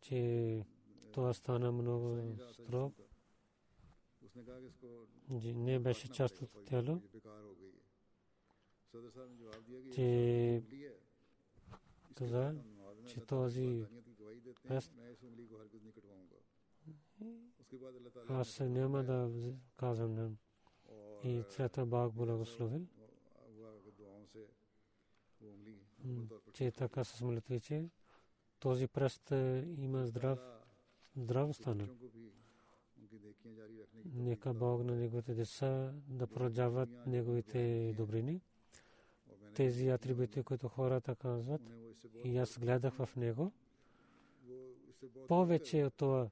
че 0.00 0.64
това 1.12 1.34
стана 1.34 1.72
много 1.72 2.36
строг. 2.52 2.94
Не 5.42 5.78
беше 5.78 6.08
част 6.08 6.42
от 6.42 6.64
тяло. 6.66 7.02
Че 9.94 10.62
каза, 12.14 12.54
че 13.06 13.20
този 13.20 13.84
пръст 14.62 14.92
аз 18.28 18.60
няма 18.60 19.04
да 19.04 19.30
казвам 19.76 20.14
нам. 20.14 20.36
И 21.24 21.42
цвета 21.48 21.86
Бог 21.86 22.14
благословил. 22.14 22.86
Че 26.52 26.66
е 26.66 26.72
така 26.72 27.04
се 27.04 27.24
молите, 27.24 27.60
че 27.60 27.88
този 28.58 28.86
пръст 28.86 29.32
е, 29.32 29.64
има 29.78 30.06
здрав, 30.06 30.38
здрав 31.16 31.56
стана. 31.56 31.88
Нека 34.04 34.54
Бог 34.54 34.84
на 34.84 34.96
неговите 34.96 35.34
деца 35.34 35.92
да 36.08 36.26
продължават 36.26 36.88
неговите 37.06 37.94
добрини. 37.96 38.40
Тези 39.54 39.88
атрибути, 39.88 40.42
които 40.42 40.68
хората 40.68 41.14
казват, 41.14 41.62
и 42.24 42.36
аз 42.38 42.58
гледах 42.58 42.94
в 42.94 43.16
него, 43.16 43.52
повече 45.28 45.84
от 45.84 45.94
това 45.94 46.30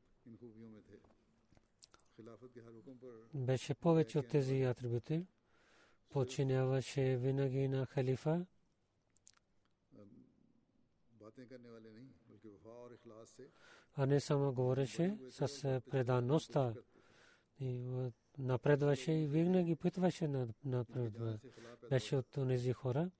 беше 3.34 3.74
повече 3.74 4.18
от 4.18 4.28
тези 4.28 4.62
атрибути. 4.62 5.26
Починяваше 6.08 7.16
винаги 7.16 7.68
на 7.68 7.86
халифа. 7.86 8.46
А 13.94 14.06
не 14.06 14.20
само 14.20 14.52
говореше 14.52 15.18
с 15.30 15.80
преданността 15.90 16.74
и 17.60 17.84
напредваше 18.38 19.12
и 19.12 19.26
винаги 19.26 19.76
питваше 19.76 20.28
напредва. 20.64 21.38
Беше 21.90 22.16
от 22.16 22.26
тези 22.30 22.72
хора, 22.72 23.10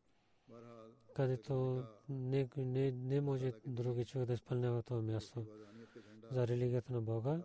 където 1.15 1.85
не, 2.09 2.49
не, 2.57 2.93
не 2.93 3.21
може 3.21 3.53
други 3.67 4.05
човек 4.05 4.27
да 4.27 4.33
изпълнява 4.33 4.83
това 4.83 5.03
място 5.03 5.47
за 6.31 6.47
религията 6.47 6.93
на 6.93 7.01
Бога 7.01 7.43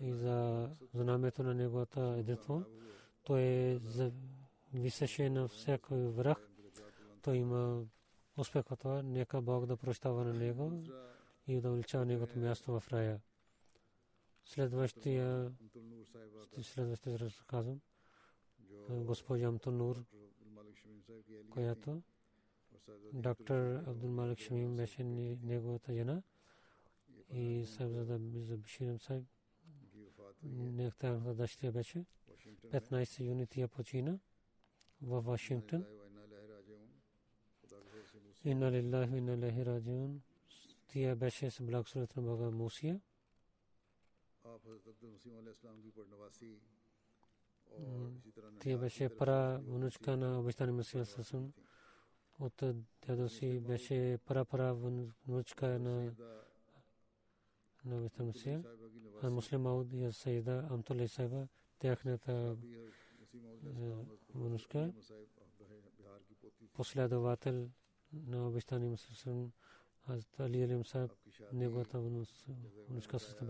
и 0.00 0.12
за 0.12 0.68
знамето 0.94 1.42
на 1.42 1.54
неговата 1.54 2.00
единство. 2.18 2.64
Той 3.24 3.40
е 3.40 3.80
висеше 4.74 5.30
на 5.30 5.48
всяко 5.48 5.94
връх. 5.94 6.38
Той 7.22 7.36
има 7.36 7.84
успех 8.36 8.70
от 8.70 8.78
това. 8.78 9.02
Нека 9.02 9.40
Бог 9.40 9.66
да 9.66 9.76
прощава 9.76 10.24
на 10.24 10.34
него 10.34 10.82
и 11.46 11.60
да 11.60 11.70
увеличава 11.70 12.04
неговото 12.04 12.38
място 12.38 12.80
в 12.80 12.92
рая. 12.92 13.20
Следващия, 14.44 15.52
следващия 16.62 17.18
разказвам, 17.18 17.80
госпожа 18.88 19.46
Амтунур, 19.46 20.04
която 21.50 22.00
ڈاکٹر 23.24 23.78
عبد 23.86 24.04
المالک 24.04 24.38
شمیم 24.40 24.76
بیشن 24.76 25.06
نے 25.48 25.58
گوتا 25.58 25.92
جنا 25.92 26.18
یہ 27.36 27.64
صاحب 27.76 27.90
زدہ 27.90 28.56
بشیرم 28.62 28.96
صاحب 29.06 29.22
неговата 30.44 31.34
дъщеря 31.34 31.72
беше. 31.72 32.04
15 32.72 33.20
юни 33.24 33.46
тя 33.46 33.68
почина 33.68 34.18
в 35.02 35.20
Вашингтон. 35.20 35.84
И 38.44 38.54
на 38.54 38.72
Лилах 38.72 39.10
и 39.10 39.20
на 39.20 39.38
Лехи 39.38 39.66
Раджиун. 39.66 40.22
Тя 40.88 41.16
беше 41.16 41.50
с 41.50 41.62
благословет 41.62 42.16
на 42.16 42.22
Бога 42.22 42.50
Мусия. 42.50 43.00
Тя 48.60 48.78
беше 48.78 49.16
пара 49.16 49.60
внучка 49.66 50.16
на 50.16 50.40
обещане 50.40 50.72
Мусия 50.72 51.06
Сасун. 51.06 51.52
От 52.38 52.62
дядо 53.06 53.28
си 53.28 53.60
беше 53.60 54.18
пара 54.26 54.44
пара 54.44 54.74
внучка 55.26 55.78
на 55.78 56.12
نوستانسلم 57.84 59.40
سعیدہ 60.12 60.60
امت 60.70 60.90
اللہ 60.90 61.06
صاحبہ 61.14 61.44
تخنسہ 61.80 62.30
اسل 66.74 67.00
نوستان 68.12 68.82
حضرت 70.06 70.40
علی 70.40 70.64
علیہ 70.64 70.76
صاحبہ 70.92 71.14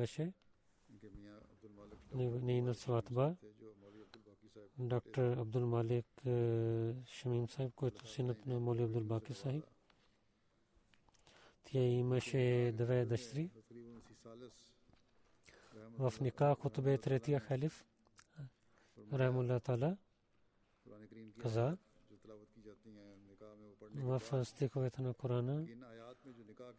شیر 0.07 0.29
نین 2.15 2.69
الاکٹر 4.79 5.41
عبد 5.41 5.57
المالک 5.57 6.29
شميم 7.09 7.45
صاحب 7.57 7.71
قوت 7.77 7.97
السينت 8.03 8.47
نمولى 8.47 8.83
عبدالباک 8.83 9.33
صاحبہ 9.43 9.73
شيہ 12.25 12.71
دريد 12.71 13.11
دشري 13.11 13.47
в 15.99 16.13
Ника 16.21 16.57
Кутбе 16.61 16.99
третия 16.99 17.41
халиф 17.41 17.85
Рахмулла 19.13 19.61
Тала 19.61 19.97
каза 21.39 21.77
в 23.95 24.45
стиховете 24.45 25.03
на 25.03 25.15
Корана. 25.15 25.67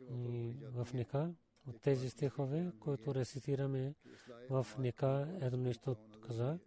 и 0.10 0.54
в 0.64 0.88
Ника 0.94 1.34
от 1.68 1.82
тези 1.82 2.10
стихове, 2.10 2.72
които 2.80 3.16
рецитираме 3.16 3.96
в 4.50 4.68
Ника, 4.80 5.38
едно 5.42 5.58
нещо 5.58 5.96
каза. 6.28 6.60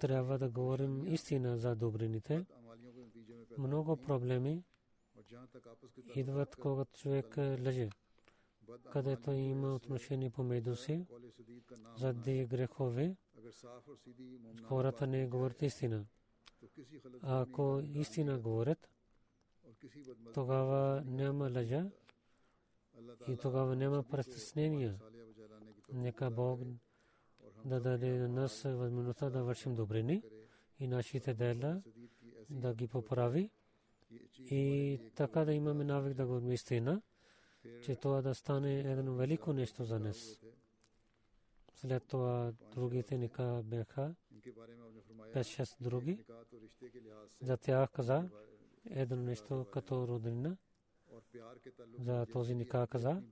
трябва 0.00 0.38
да 0.38 0.48
говорим 0.48 1.06
истина 1.06 1.58
за 1.58 1.76
добрините. 1.76 2.46
Много 3.58 3.96
проблеми 3.96 4.64
идват, 6.14 6.56
когато 6.56 6.98
човек 6.98 7.36
лъже 7.36 7.90
където 8.92 9.30
има 9.30 9.74
отношение 9.74 10.30
помежду 10.30 10.76
си, 10.76 11.06
заради 11.96 12.46
грехове, 12.46 13.16
хората 14.62 15.06
не 15.06 15.26
говорят 15.26 15.62
истина. 15.62 16.06
А 17.22 17.40
ако 17.40 17.82
истина 17.94 18.38
говорят, 18.38 18.88
тогава 20.34 21.02
няма 21.06 21.50
лъжа 21.50 21.90
и 23.28 23.36
тогава 23.36 23.76
няма 23.76 24.02
престеснения. 24.02 24.98
Нека 25.92 26.30
Бог 26.30 26.60
да 27.64 27.80
даде 27.80 28.18
на 28.18 28.28
нас 28.28 28.62
възможността 28.62 29.30
да 29.30 29.44
вършим 29.44 29.74
добрини 29.74 30.22
и 30.78 30.86
нашите 30.88 31.34
дела 31.34 31.82
да 32.50 32.74
ги 32.74 32.88
поправи 32.88 33.50
и 34.36 35.00
така 35.14 35.44
да 35.44 35.52
имаме 35.52 35.84
навик 35.84 36.14
да 36.14 36.26
говорим 36.26 36.52
истина 36.52 37.02
че 37.82 37.96
това 37.96 38.18
е 38.18 38.22
да 38.22 38.34
стане 38.34 38.80
едно 38.80 39.14
велико 39.14 39.52
нещо 39.52 39.84
за 39.84 39.98
нас. 39.98 40.40
След 41.74 42.04
това 42.04 42.52
другите 42.74 43.18
ника 43.18 43.62
бяха, 43.64 44.14
пет-шест 45.32 45.76
други. 45.80 46.24
За 47.40 47.56
тях 47.56 47.90
каза 47.90 48.30
едно 48.84 49.16
нещо 49.16 49.66
като 49.72 50.08
роднина. 50.08 50.56
За 51.98 52.26
този 52.32 52.54
ника 52.54 52.86
каза 52.86 53.22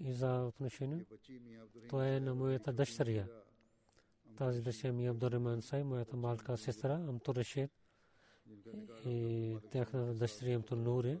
и 0.00 0.12
за 0.12 0.44
отношение. 0.44 1.06
То 1.90 2.02
е 2.02 2.20
на 2.20 2.34
моята 2.34 2.72
дъщеря. 2.72 3.26
Тази 4.36 4.62
дъщеря 4.62 4.92
ми 4.92 5.06
е 5.06 5.10
Абдурман 5.10 5.62
Сай, 5.62 5.84
моята 5.84 6.16
малка 6.16 6.56
сестра, 6.56 6.94
Амтур 6.94 7.36
Рашид 7.36 7.70
и 9.06 9.56
тяхната 9.70 10.14
дъщеря 10.14 10.54
Амтур 10.54 10.76
Нуре. 10.76 11.20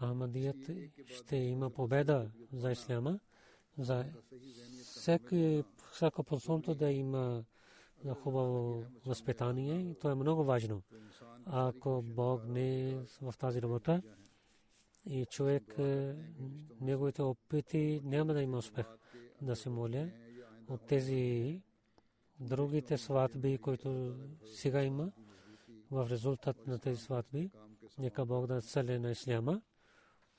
Ахмадият 0.00 0.70
ще 1.06 1.36
има 1.36 1.70
победа 1.70 2.30
за 2.52 2.72
Исляма, 2.72 3.20
за 3.78 4.04
всяко 5.92 6.24
посолство 6.24 6.74
да 6.74 6.90
има 6.90 7.44
хубаво 8.14 8.84
възпитание. 9.06 9.94
То 10.00 10.10
е 10.10 10.14
много 10.14 10.44
важно. 10.44 10.82
Ако 11.46 12.02
Бог 12.02 12.44
не 12.46 12.90
е 12.90 12.98
в 13.22 13.34
тази 13.38 13.62
работа 13.62 14.02
и 15.06 15.26
човек 15.26 15.74
е, 15.78 16.14
неговите 16.80 17.22
опити 17.22 18.00
няма 18.04 18.34
да 18.34 18.42
има 18.42 18.58
успех. 18.58 18.86
Да 19.42 19.56
се 19.56 19.70
моля 19.70 20.10
от 20.68 20.86
тези 20.86 21.62
другите 22.40 22.98
сватби, 22.98 23.58
които 23.58 24.14
сега 24.54 24.82
има 24.82 25.12
в 25.90 26.08
резултат 26.10 26.66
на 26.66 26.78
тези 26.78 27.00
сватби. 27.00 27.50
Нека 27.98 28.24
Бог 28.24 28.46
да 28.46 28.56
е 28.56 28.60
цели 28.60 28.98
на 28.98 29.10
Исляма. 29.10 29.60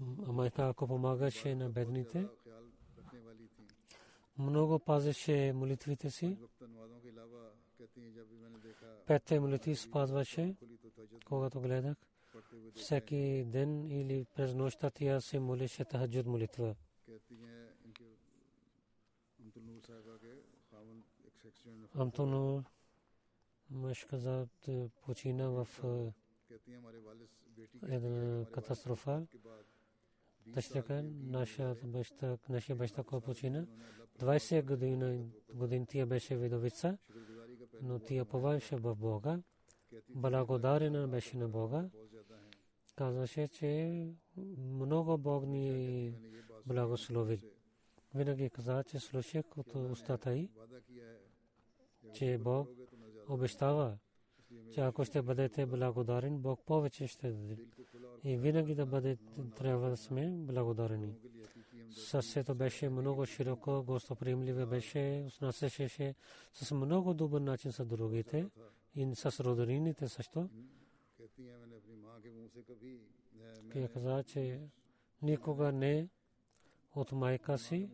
майта 0.00 0.68
ако 0.68 0.86
помагаше 0.86 1.54
на 1.54 1.70
бедните, 1.70 2.28
много 4.38 4.78
пазеше 4.78 5.52
молитвите 5.52 6.10
си. 6.10 6.38
Петте 9.06 9.40
молитви 9.40 9.76
спазваше, 9.76 10.56
когато 11.26 11.60
гледах. 11.60 11.96
Всеки 12.74 13.44
ден 13.46 13.90
или 13.90 14.26
през 14.36 14.54
нощта 14.54 14.90
тя 14.90 15.20
се 15.20 15.40
молеше 15.40 15.84
тахаджуд 15.84 16.26
молитва. 16.26 16.74
Антон 21.94 22.64
мъжка 23.70 24.18
за 24.18 24.48
почина 25.02 25.50
в 25.50 25.68
една 27.82 28.44
катастрофа. 28.52 29.26
Тъщака, 30.54 31.02
нашия 32.48 32.76
баща, 32.76 33.02
който 33.02 33.20
почина, 33.20 33.66
20 34.18 34.64
година, 34.64 35.86
тия 35.86 36.06
беше 36.06 36.36
видовица, 36.36 36.98
но 37.82 37.98
тия 37.98 38.24
поваваше 38.24 38.76
в 38.76 38.94
Бога, 38.94 39.42
благодарена 40.08 41.08
беше 41.08 41.36
на 41.36 41.48
Бога. 41.48 41.90
Казваше, 42.96 43.48
че 43.48 44.06
много 44.58 45.18
Бог 45.18 45.46
ни 45.46 46.14
благослови. 46.66 47.40
Винаги 48.14 48.50
каза, 48.50 48.84
че 48.84 48.98
слушах 48.98 49.58
от 49.58 49.74
устата 49.74 50.34
й, 50.34 50.50
че 52.14 52.38
Бог 52.38 52.68
обещава 53.28 53.98
че 54.74 54.80
ако 54.80 55.04
ще 55.04 55.22
бъдете 55.22 55.66
благодарен, 55.66 56.38
Бог 56.38 56.60
повече 56.66 57.06
ще 57.06 57.30
даде. 57.30 57.58
И 58.24 58.36
винаги 58.36 58.74
да 58.74 58.86
бъдете, 58.86 59.24
трябва 59.56 59.90
да 59.90 59.96
сме 59.96 60.30
благодарени. 60.30 61.14
Сърцето 61.90 62.54
беше 62.54 62.88
много 62.88 63.26
широко, 63.26 63.82
гостоприемливе 63.82 64.66
беше, 64.66 65.26
отнасяше 65.36 66.14
с 66.52 66.74
много 66.74 67.14
добър 67.14 67.40
начин 67.40 67.72
с 67.72 67.84
другите 67.84 68.46
и 68.94 69.14
с 69.14 69.40
роднините 69.40 70.08
също. 70.08 70.48
Тя 73.72 73.88
каза, 73.88 74.22
че 74.22 74.60
никога 75.22 75.72
не 75.72 76.08
от 76.94 77.12
майка 77.12 77.58
си. 77.58 77.90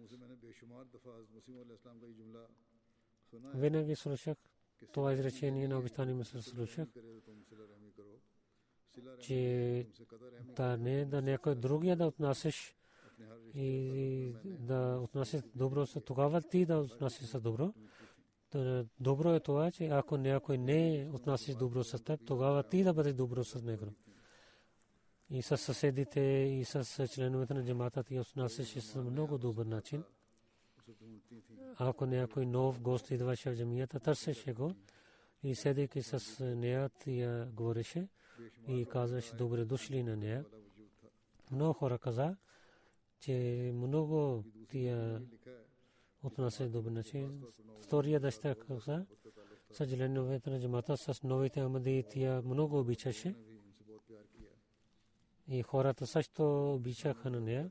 Винаги 3.54 3.96
слушах 3.96 4.36
това 4.92 5.12
изречение 5.12 5.68
на 5.68 5.78
обещани 5.78 6.14
мисър 6.14 6.40
слушах, 6.40 6.88
че 9.20 9.86
да 10.56 10.76
не 10.76 11.04
да 11.04 11.22
някой 11.22 11.54
другия 11.54 11.96
да 11.96 12.06
отнасяш 12.06 12.76
и 13.54 14.34
да 14.44 14.98
отнасяш 15.02 15.42
добро 15.54 15.86
се 15.86 16.00
тогава 16.00 16.42
ти 16.42 16.66
да 16.66 16.78
отнасяш 16.78 17.26
се 17.26 17.40
добро. 17.40 17.74
Добро 19.00 19.34
е 19.34 19.40
това, 19.40 19.70
че 19.70 19.86
ако 19.86 20.16
някой 20.16 20.58
не 20.58 21.10
отнасяш 21.12 21.54
добро 21.54 21.84
с 21.84 22.04
теб, 22.04 22.20
тогава 22.26 22.62
ти 22.62 22.84
да 22.84 22.94
бъдеш 22.94 23.14
добро 23.14 23.44
с 23.44 23.62
него. 23.62 23.86
И 25.30 25.42
с 25.42 25.58
съседите, 25.58 26.20
и 26.20 26.64
с 26.64 27.08
членовете 27.08 27.54
на 27.54 27.64
джамата 27.64 28.04
ти 28.04 28.20
отнасяш 28.20 28.68
с 28.68 28.94
много 28.94 29.38
добър 29.38 29.66
начин. 29.66 30.04
Ако 31.78 32.06
някой 32.06 32.46
нов 32.46 32.80
гост 32.80 33.10
идваше 33.10 33.50
в 33.50 33.56
джамията, 33.56 34.00
търсеше 34.00 34.52
го 34.52 34.74
и 35.42 35.54
седейки 35.54 36.02
с 36.02 36.44
нея, 36.44 36.90
тя 37.04 37.46
говореше 37.52 38.08
и 38.68 38.86
казваше 38.86 39.36
добре 39.36 39.64
дошли 39.64 40.02
на 40.02 40.16
нея. 40.16 40.44
Много 41.52 41.72
хора 41.72 41.98
каза, 41.98 42.36
че 43.20 43.70
много 43.74 44.44
тия 44.68 45.22
отнася 46.22 46.64
е 46.64 46.68
до 46.68 46.82
бначе. 46.82 47.28
Втория 47.80 48.20
дъщеря 48.20 48.54
каза, 48.54 49.06
съжаленовете 49.72 50.50
на 50.50 50.60
джамата 50.60 50.96
с 50.96 51.22
новите 51.22 51.60
амади 51.60 52.04
тя 52.10 52.42
много 52.44 52.78
обичаше. 52.78 53.34
И 55.48 55.62
хората 55.62 56.06
също 56.06 56.74
обичаха 56.74 57.30
на 57.30 57.40
нея. 57.40 57.70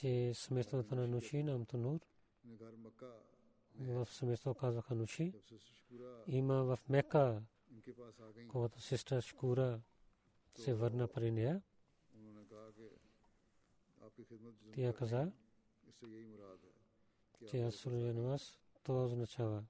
че 0.00 0.34
семейството 0.34 0.94
на 0.94 1.06
Нуши 1.06 1.42
на 1.42 1.52
Амтул 1.52 1.80
Нур, 1.80 2.00
в 3.78 4.06
семейство 4.10 4.54
казваха 4.54 4.94
Нуши, 4.94 5.32
има 6.26 6.64
в 6.64 6.78
Мека, 6.88 7.42
когато 8.48 8.80
сестра 8.80 9.20
Шкура 9.20 9.80
се 10.54 10.74
върна 10.74 11.08
при 11.08 11.30
нея, 11.30 11.62
тя 14.74 14.92
каза, 14.92 15.32
че 17.50 17.62
аз 17.62 17.74
служа 17.74 18.14
на 18.14 18.22
вас, 18.22 18.60
това 18.82 19.04
означава, 19.04 19.64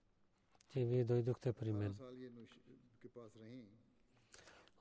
че 0.68 0.84
вие 0.84 1.04
дойдохте 1.04 1.52
при 1.52 1.72
мен. 1.72 1.96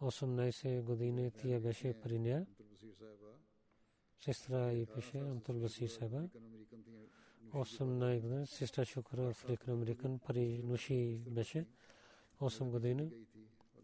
18 0.02 0.82
години 0.82 1.32
тя 1.32 1.60
беше 1.60 2.02
при 2.02 2.20
нея. 2.20 2.48
Сестра 4.20 4.72
и 4.74 4.86
пише 4.86 5.18
Амтул 5.18 5.60
Басир 5.60 5.88
Саба. 5.88 6.30
18 7.54 8.22
години 8.22 8.48
сестра 8.48 8.86
Шукра 8.86 9.28
Африкан 9.28 9.74
Американ 9.74 10.20
при 10.20 10.62
Нуши 10.64 11.22
беше. 11.30 11.66
8 12.42 12.70
години 12.70 13.12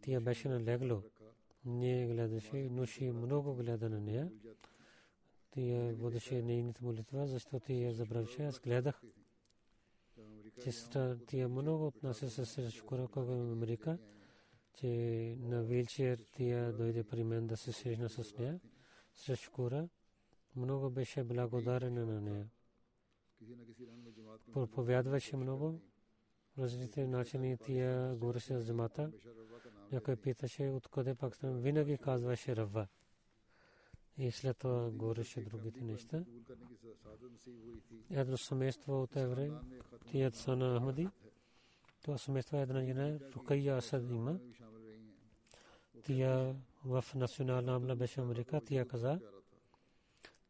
тя 0.02 0.20
беше 0.20 0.50
на 0.50 0.60
легло. 0.60 1.02
Не 1.66 2.08
гледаше. 2.08 2.70
Нуши 2.70 3.12
много 3.12 3.56
гледа 3.56 3.90
на 3.90 4.00
нея. 4.00 4.32
Тя 5.52 5.94
водеше 5.96 6.42
нейните 6.42 6.84
молитва, 6.84 7.28
защото 7.28 7.74
я 7.74 7.94
забравяше. 7.94 8.44
Аз 8.44 8.60
гледах. 8.60 9.02
Сестра 10.60 11.18
тя 11.28 11.48
много 11.48 11.88
отнася 11.88 12.46
с 12.46 12.72
Шукра, 12.72 13.08
когато 13.08 13.32
в 13.32 13.52
Америка, 13.52 13.98
че 14.74 14.88
на 15.40 15.64
вилчер 15.64 16.26
тя 16.32 16.72
дойде 16.72 17.04
при 17.04 17.24
мен 17.24 17.48
да 17.48 17.58
се 17.58 17.72
срещна 17.72 18.10
с 18.10 18.38
нея. 18.38 18.60
С 19.16 19.36
Шукра 19.36 19.90
много 20.56 20.90
беше 20.90 21.24
благодарена 21.24 22.06
на 22.06 22.22
нея. 22.22 22.48
Проповядваше 24.54 25.38
много. 25.38 25.82
Различните 26.58 27.08
начини 27.08 27.58
тия 27.58 28.16
говореше 28.16 28.58
за 28.58 28.66
джамата. 28.66 29.12
Някой 29.92 30.16
питаше 30.16 30.70
откъде 30.70 31.16
Пакистан. 31.16 31.62
Винаги 31.62 31.98
казваше 31.98 32.56
Рава. 32.56 32.88
И 34.18 34.32
след 34.32 34.58
това 34.58 34.90
говореше 34.92 35.42
другите 35.42 35.82
неща. 35.82 36.26
Едно 38.10 38.38
семейство 38.38 39.02
от 39.02 39.16
евреи, 39.16 39.52
тия 40.12 40.32
са 40.32 40.56
на 40.56 40.80
Ахмади. 40.80 41.10
Това 42.02 42.18
семейство 42.18 42.58
е 42.58 42.62
една 42.62 42.86
жена, 42.86 43.20
Рукайя 43.36 43.78
Асад 43.78 44.04
има. 44.12 44.40
Тия 46.04 46.56
в 46.86 47.06
национална 47.16 47.76
амла 47.76 47.96
беше 47.96 48.22
Америка. 48.22 48.62
Тия 48.62 48.88
каза, 48.88 49.20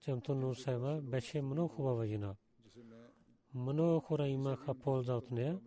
че 0.03 0.11
Амтун 0.11 0.39
Нур 0.39 0.55
Сайма 0.55 1.01
беше 1.01 1.41
много 1.41 1.67
хубава 1.67 2.05
жена. 2.05 2.35
Много 3.53 3.99
хора 3.99 4.27
имаха 4.27 4.75
полза 4.75 5.15
от 5.15 5.31
нея, 5.31 5.59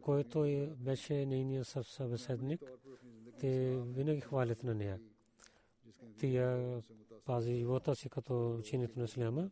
който 0.00 0.46
беше 0.78 1.26
нейният 1.26 1.66
събеседник. 1.66 2.62
Те 3.40 3.76
винаги 3.76 4.20
хвалят 4.20 4.62
на 4.62 4.74
нея. 4.74 5.00
Тя 6.18 6.80
пази 7.24 7.54
живота 7.54 7.94
си 7.94 8.08
като 8.08 8.54
ученик 8.54 8.96
на 8.96 9.04
Исляма. 9.04 9.50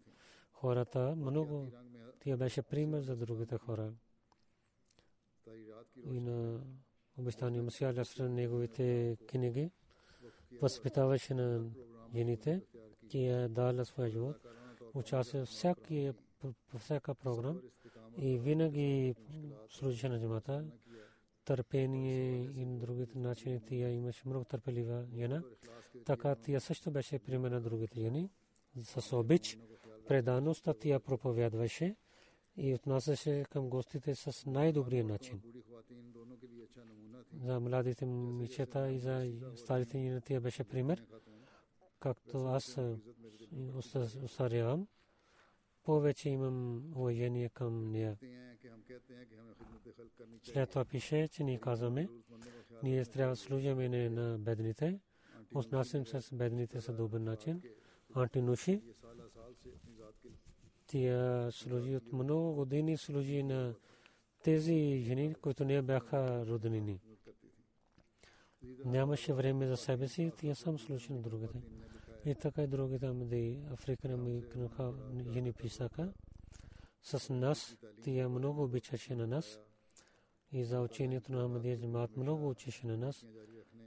Хората 0.53 1.15
много, 1.17 1.73
тя 2.21 2.37
беше 2.37 2.63
пример 2.63 3.03
за 3.03 3.17
другите 3.17 3.59
хора. 3.59 3.93
И 6.11 6.21
на 6.21 6.61
обещания 7.19 7.63
Масия 7.63 7.91
Алясран 7.91 8.35
неговите 8.35 9.17
книги 9.29 9.71
възпитаваше 10.63 11.35
на 11.35 11.71
жените, 12.15 12.63
тя 13.11 13.49
дала 13.49 13.85
своя 13.85 14.11
живот, 14.11 14.37
участва 14.95 15.45
всяки 15.47 16.13
всяка 16.79 17.15
програма 17.15 17.61
и 18.17 18.39
винаги 18.39 19.15
служеше 19.69 20.09
на 20.09 20.21
джамата. 20.21 20.65
Търпение 21.45 22.45
и 22.45 22.65
другите 22.67 23.19
начини 23.19 23.61
тя 23.61 23.75
имаше 23.75 24.23
много 24.29 24.45
търпелива 24.45 25.07
жена. 25.15 25.43
Така 26.05 26.35
тя 26.35 26.61
също 26.61 26.91
беше 26.91 27.19
пример 27.19 27.51
на 27.51 27.61
другите 27.61 28.01
жени. 28.01 28.31
С 28.85 29.17
обич, 29.17 29.59
преданост 30.09 30.69
тя 30.81 31.01
проповядваше 31.01 31.97
и 32.57 32.75
отнасяше 32.75 33.45
към 33.51 33.69
гостите 33.69 34.15
с 34.15 34.47
най-добрия 34.47 35.05
начин. 35.05 35.41
За 37.45 37.61
младите 37.61 38.07
момичета 38.07 38.91
и 38.91 38.99
за 38.99 39.33
старите 39.57 39.99
жени 39.99 40.21
тя 40.21 40.41
беше 40.41 40.65
пример. 40.65 41.05
Както 42.01 42.47
аз 42.47 42.79
остарявам, 44.23 44.87
повече 45.85 46.29
имам 46.29 46.85
уважение 46.97 47.49
към 47.49 47.91
нея. 47.91 48.17
След 50.43 50.71
това 50.71 50.85
пише, 50.85 51.29
че 51.29 51.45
ние 51.45 51.61
казваме, 51.61 52.09
ние 52.83 53.05
трябва 53.05 53.33
да 53.33 53.37
служиме 53.37 54.09
на 54.09 54.39
бедните, 54.39 55.01
отнасям 55.55 56.07
се 56.07 56.21
с 56.21 56.35
бедните 56.35 56.81
са 56.81 56.93
добър 56.93 57.21
начин. 57.21 57.63
Антинуши, 58.15 58.83
тя 60.87 61.51
служи 61.51 61.97
от 61.97 62.13
много 62.13 62.55
години, 62.55 62.97
служи 62.97 63.43
на 63.43 63.75
тези 64.43 65.03
жени, 65.05 65.35
които 65.35 65.65
не 65.65 65.83
бяха 65.83 66.47
роднини. 66.47 67.01
Нямаше 68.85 69.33
време 69.33 69.67
за 69.67 69.77
себе 69.77 70.09
си, 70.09 70.33
тя 70.39 70.55
сам 70.55 70.79
служи 70.79 71.13
на 71.13 71.23
другите. 71.23 71.61
И 72.25 72.35
така 72.35 72.63
и 72.63 72.67
другите 72.67 73.07
амади 73.07 73.59
Африкан 73.73 74.11
Американ 74.11 74.69
жени 75.33 75.53
писаха. 75.53 76.13
С 77.03 77.35
нас 77.35 77.77
тя 78.03 78.29
много 78.29 78.63
обичаше 78.63 79.15
на 79.15 79.27
нас. 79.27 79.61
И 80.53 80.65
за 80.65 80.81
учението 80.81 81.33
на 81.33 81.43
Ахмадия 81.43 81.79
Джамаат 81.79 82.17
много 82.17 82.49
учеше 82.49 82.87
на 82.87 82.97
нас. 82.97 83.27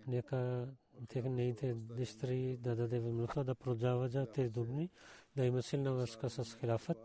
Нека 0.08 0.68
техните 1.08 1.74
дъщери 1.74 2.58
да 2.58 2.76
даде 2.76 3.00
възможността 3.00 3.44
да 3.44 3.56
продължават 3.56 4.34
тези 4.34 4.50
добни, 4.50 4.90
да 5.36 5.46
има 5.46 5.64
силна 5.64 5.94
връзка 5.94 6.30
с 6.30 6.58
хилафът. 6.60 6.98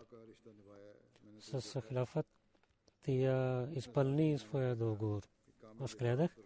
С 1.40 1.82
хилафът 1.88 2.26
тя 3.02 3.68
изпълни 3.72 4.38
своя 4.38 4.76
договор. 4.76 5.22
Аз 5.80 5.94
гледах 5.94 6.36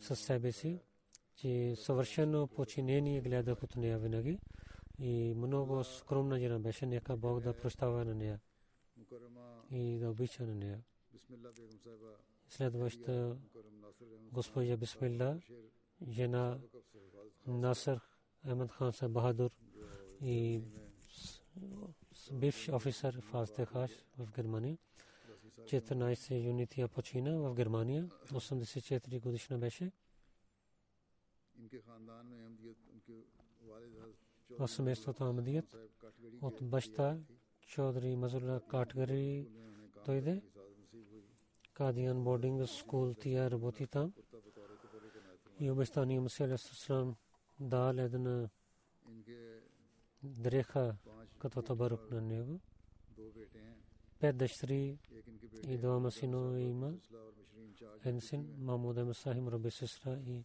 със 0.00 0.20
себе 0.20 0.52
си 0.52 0.80
че 1.42 1.76
съвършено 1.76 2.46
подчинение 2.46 3.20
гледах 3.20 3.62
от 3.62 3.76
нея 3.76 3.98
винаги 3.98 4.38
и 4.98 5.34
много 5.36 5.84
скромна 5.84 6.38
жена 6.38 6.58
беше, 6.58 6.86
нека 6.86 7.16
Бог 7.16 7.40
да 7.40 7.52
прощава 7.52 8.04
на 8.04 8.14
нея 8.14 8.40
и 9.70 9.98
да 9.98 10.10
обича 10.10 10.46
на 10.46 10.54
нея. 10.54 10.82
Следваща 12.48 13.36
госпожа 14.32 14.76
Бисмилла, 14.76 15.40
жена 16.08 16.58
Насър 17.46 18.00
Ахмед 18.46 18.70
Хан 18.70 18.92
Са 18.92 19.08
Бахадур 19.08 19.50
и 20.20 20.62
бивш 22.32 22.68
офисър 22.68 23.20
в 23.20 23.34
Астехаш 23.34 23.90
в 24.18 24.32
Германия. 24.32 24.78
14 25.64 26.44
юни 26.44 26.66
тя 26.66 26.88
почина 26.88 27.38
в 27.38 27.54
Германия, 27.54 28.08
84 28.32 29.20
годишна 29.20 29.58
беше. 29.58 29.92
В 34.58 34.68
семейството 34.68 35.24
Амадият 35.24 35.76
от 36.42 36.58
баща 36.62 37.18
Чодри 37.60 38.16
Мазула 38.16 38.60
Катгари 38.68 39.48
дойде. 40.06 40.42
Кадиан 41.74 42.24
бординг 42.24 42.68
скул 42.68 43.14
тия 43.14 43.50
работи 43.50 43.86
там. 43.86 44.12
И 45.60 45.70
обещания 45.70 46.20
Масия 46.20 46.58
Сасрам 46.58 47.16
дал 47.60 47.96
една 47.96 48.48
дреха 50.22 50.96
като 51.38 51.62
табарук 51.62 52.10
на 52.10 52.20
него. 52.20 52.60
Пет 54.18 54.36
дъщери 54.36 54.98
и 55.68 55.78
двама 55.78 56.10
синове 56.10 56.60
има. 56.60 56.94
Един 58.04 58.20
син, 58.20 58.54
Мамуд 58.58 58.96
Масахим, 58.96 59.48
Раби 59.48 59.70
сестра 59.70 60.18
и 60.26 60.44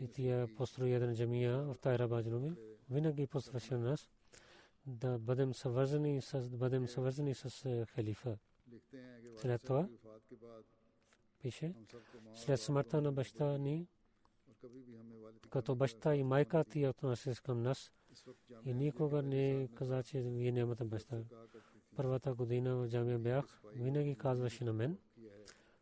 и 0.00 0.08
тия 0.08 0.54
построи 0.56 0.92
една 0.92 1.14
джамия 1.14 1.62
в 1.62 1.76
Тайрабаджно 1.80 2.40
ми. 2.40 2.52
Винаги 2.90 3.26
посвеща 3.26 3.78
нас 3.78 4.10
да 4.86 5.18
бъдем 5.18 5.54
съвързани 5.54 6.22
с, 6.22 6.48
да 6.48 6.56
бъдем 6.56 6.88
съвързани 6.88 7.34
с 7.34 7.86
халифа. 7.86 8.38
След 9.36 9.62
това 9.62 9.88
пише, 11.38 11.74
след 12.34 12.60
смъртта 12.60 13.00
на 13.00 13.12
баща 13.12 13.58
ни, 13.58 13.86
като 15.50 15.74
баща 15.74 16.16
и 16.16 16.22
майка 16.22 16.64
ти 16.64 16.86
отнася 16.86 17.34
към 17.42 17.62
нас 17.62 17.92
и 18.64 18.74
никога 18.74 19.22
не 19.22 19.68
каза, 19.74 20.02
че 20.02 20.20
вие 20.20 20.52
нямате 20.52 20.84
баща. 20.84 21.22
Първата 21.96 22.34
година 22.34 22.76
в 22.76 22.88
джамия 22.88 23.18
бях, 23.18 23.62
винаги 23.74 24.16
казваше 24.16 24.64
на 24.64 24.72
мен, 24.72 24.98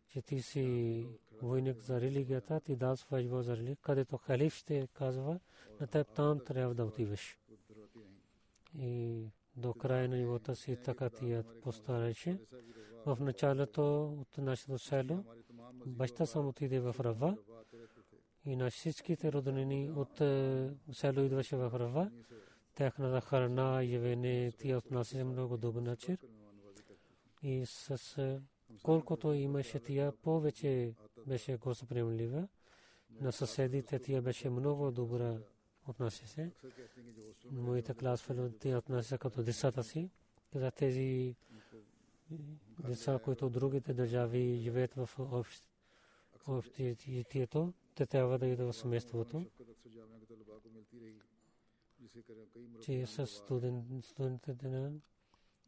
че 0.09 0.23
ти 0.23 0.43
си 0.43 1.07
войник 1.43 1.81
за 1.81 2.01
религията, 2.01 2.61
ти 2.61 2.77
дал 2.77 2.97
своя 2.97 3.23
живот 3.23 3.45
за 3.45 3.57
религия, 3.57 3.77
където 3.77 4.17
халиф 4.17 4.55
ще 4.55 4.89
казва, 4.95 5.41
на 5.81 5.87
теб 5.87 6.09
там 6.15 6.41
трябва 6.47 6.75
да 6.75 6.85
отиваш. 6.85 7.39
И 8.79 9.25
до 9.57 9.75
края 9.75 10.09
на 10.09 10.17
живота 10.17 10.57
си 10.57 10.77
така 10.85 11.11
тия 11.11 11.39
е 11.39 11.61
постареше. 11.61 12.39
В 13.07 13.19
началото 13.21 14.13
от 14.21 14.39
нашето 14.39 14.79
село 14.79 15.25
баща 15.87 16.27
сам 16.27 16.49
отиде 16.49 16.81
в 16.81 16.97
Рава 17.01 17.37
и 18.45 18.57
на 18.57 18.71
всичките 18.71 19.33
роднини 19.33 19.91
от 19.91 20.21
е, 20.21 20.71
село 20.93 21.21
идваше 21.21 21.57
в 21.57 21.71
Рава. 21.75 22.11
Тяхната 22.75 23.21
храна, 23.21 23.83
явене, 23.83 24.53
тия 24.53 24.79
отнасяше 24.79 25.25
много 25.25 25.57
добър 25.57 25.83
начин. 25.83 26.19
И 27.43 27.67
с 27.67 28.19
е, 28.19 28.41
колкото 28.83 29.33
имаше 29.33 29.81
тия 29.81 30.13
повече 30.13 30.95
беше 31.29 31.57
гостоприемлива. 31.57 32.49
На 33.21 33.33
съседите 33.33 33.99
тя 33.99 34.23
беше 34.23 34.51
много 34.51 34.91
добра 34.91 35.39
отнася 35.87 36.27
се. 36.27 36.51
Моите 37.51 37.95
класфело 37.95 38.51
тя 38.61 38.79
отнася 38.79 39.19
като 39.19 39.43
децата 39.43 39.85
си. 39.85 40.11
За 40.55 40.71
тези 40.71 41.37
деца, 42.89 43.21
които 43.25 43.51
другите 43.51 43.95
държави 43.95 44.61
живеят 44.63 44.95
в 44.95 45.11
общието, 46.49 47.73
те 47.95 48.07
трябва 48.07 48.39
да 48.39 48.47
идват 48.47 48.75
в 48.75 48.79
семейството. 48.79 49.47
Че 52.83 52.93
нали, 52.93 53.07
с 53.07 53.27
студентите 54.03 54.69
на 54.69 54.93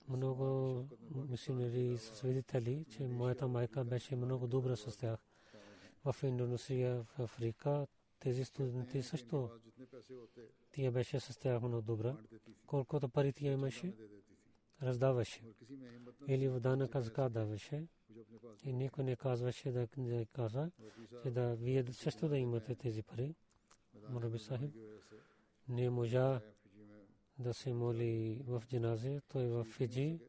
много 0.08 0.86
мисионери 1.28 1.92
и 1.92 1.98
свидетели, 1.98 2.84
че 2.90 3.06
моята 3.06 3.48
майка 3.48 3.84
беше 3.84 4.16
много 4.16 4.46
добра 4.46 4.76
с 4.76 4.96
тях. 4.96 5.29
в 6.04 6.16
Индонезия, 6.22 7.02
в 7.02 7.18
Африка, 7.18 7.86
тези 8.20 8.44
студенти 8.44 9.02
също. 9.02 9.50
Тия 10.72 10.92
беше 10.92 11.20
с 11.20 11.38
тях 11.38 11.62
много 11.62 11.82
добра. 11.82 12.16
Колкото 12.66 13.08
пари 13.08 13.32
тия 13.32 13.52
имаше, 13.52 13.94
раздаваше. 14.82 15.42
Или 16.28 16.48
в 16.48 16.60
дана 16.60 16.88
казка 16.88 17.30
даваше. 17.30 17.86
И 18.64 18.72
никой 18.72 19.04
не 19.04 19.16
казваше 19.16 19.72
да 19.72 19.86
каза, 20.32 20.70
че 21.22 21.30
да 21.30 21.56
вие 21.56 21.84
също 21.92 22.28
да 22.28 22.38
имате 22.38 22.74
тези 22.74 23.02
пари. 23.02 23.34
Може 24.08 24.28
би 24.28 24.38
сахим. 24.38 24.72
Не 25.68 25.90
можа 25.90 26.40
да 27.38 27.54
се 27.54 27.74
моли 27.74 28.42
в 28.46 28.62
джиназия. 28.68 29.22
Той 29.28 29.48
в 29.48 29.64
Фиджи, 29.64 30.20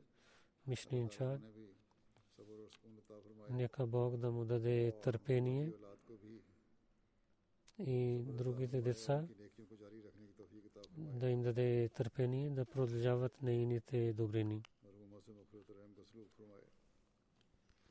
Мишнинчар. 0.68 1.40
Нека 3.52 3.88
Бог 3.88 4.18
да 4.18 4.32
му 4.32 4.46
даде 4.46 4.92
търпение 5.04 5.74
и 7.80 8.24
другите 8.28 8.82
деца 8.82 9.28
да 10.98 11.30
им 11.30 11.42
даде 11.42 11.90
търпение 11.90 12.50
да 12.50 12.66
продължават 12.66 13.42
нейните 13.42 14.14
добрини. 14.14 14.64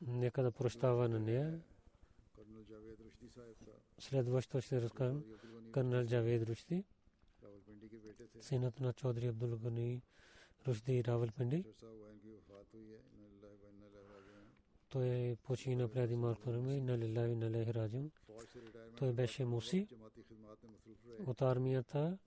Нека 0.01 0.43
да 0.43 0.51
прощава 0.51 1.09
на 1.09 1.21
нея. 1.21 1.61
Следващо 3.99 4.61
ще 4.61 4.81
разкажем 4.81 5.25
Карнал 5.73 6.05
Джавед 6.05 6.49
Рушти, 6.49 6.85
синът 8.41 8.81
на 8.81 8.93
Чодри 8.93 9.27
Абдул 9.27 9.57
Гани 9.57 10.03
Рушди 10.67 11.05
Равалпинди. 11.05 11.65
той 14.91 15.37
почина 15.43 15.89
преди 15.89 16.17
малко 16.17 16.51
време 16.51 16.81
на 16.81 16.99
лилави 16.99 17.35
на 17.35 17.51
лех 17.51 17.69
раджун 17.69 18.11
той 18.97 19.13
беше 19.13 19.45
муси 19.45 19.89
от 21.27 21.43
армията 21.43 22.19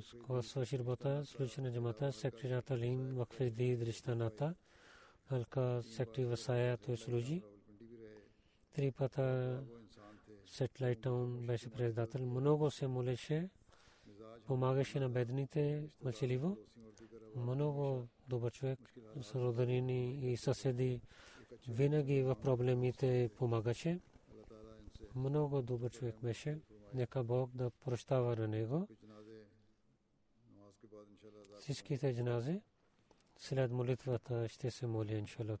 с 0.00 0.12
кого 0.26 0.42
свърши 0.42 0.78
работа 0.78 1.24
случай 1.24 1.64
на 1.64 1.72
джамата 1.72 2.12
секретаря 2.12 2.62
талим 2.62 3.14
вакфе 3.14 3.50
ди 3.50 3.76
дристаната 3.76 4.54
алка 5.28 5.82
секретари 5.82 6.24
васая 6.24 6.76
той 6.76 6.96
служи 6.96 7.42
три 8.72 8.92
пата 8.92 9.62
сателайт 10.46 11.00
таун 11.00 11.46
беше 11.46 11.70
председател 11.70 12.26
много 12.26 12.70
се 12.70 12.86
молеше 12.86 13.50
помагаше 14.46 15.00
на 15.00 15.08
бедните 15.08 15.88
мълчаливо 16.02 16.58
много 17.36 18.08
добър 18.28 18.52
човек 18.52 18.78
с 19.22 19.34
роднини 19.34 20.32
и 20.32 20.36
съседи 20.36 21.00
винаги 21.68 22.22
в 22.22 22.36
проблемите 22.42 23.30
помагаше. 23.36 24.00
Много 25.14 25.62
добър 25.62 25.90
човек 25.90 26.16
беше. 26.22 26.58
Нека 26.94 27.24
Бог 27.24 27.50
да 27.54 27.70
прощава 27.70 28.36
на 28.36 28.48
него. 28.48 28.88
Всичките 31.58 32.14
джанази 32.14 32.60
след 33.36 33.70
молитвата 33.70 34.48
ще 34.48 34.70
се 34.70 34.86
моли, 34.86 35.14
иншаллах. 35.14 35.60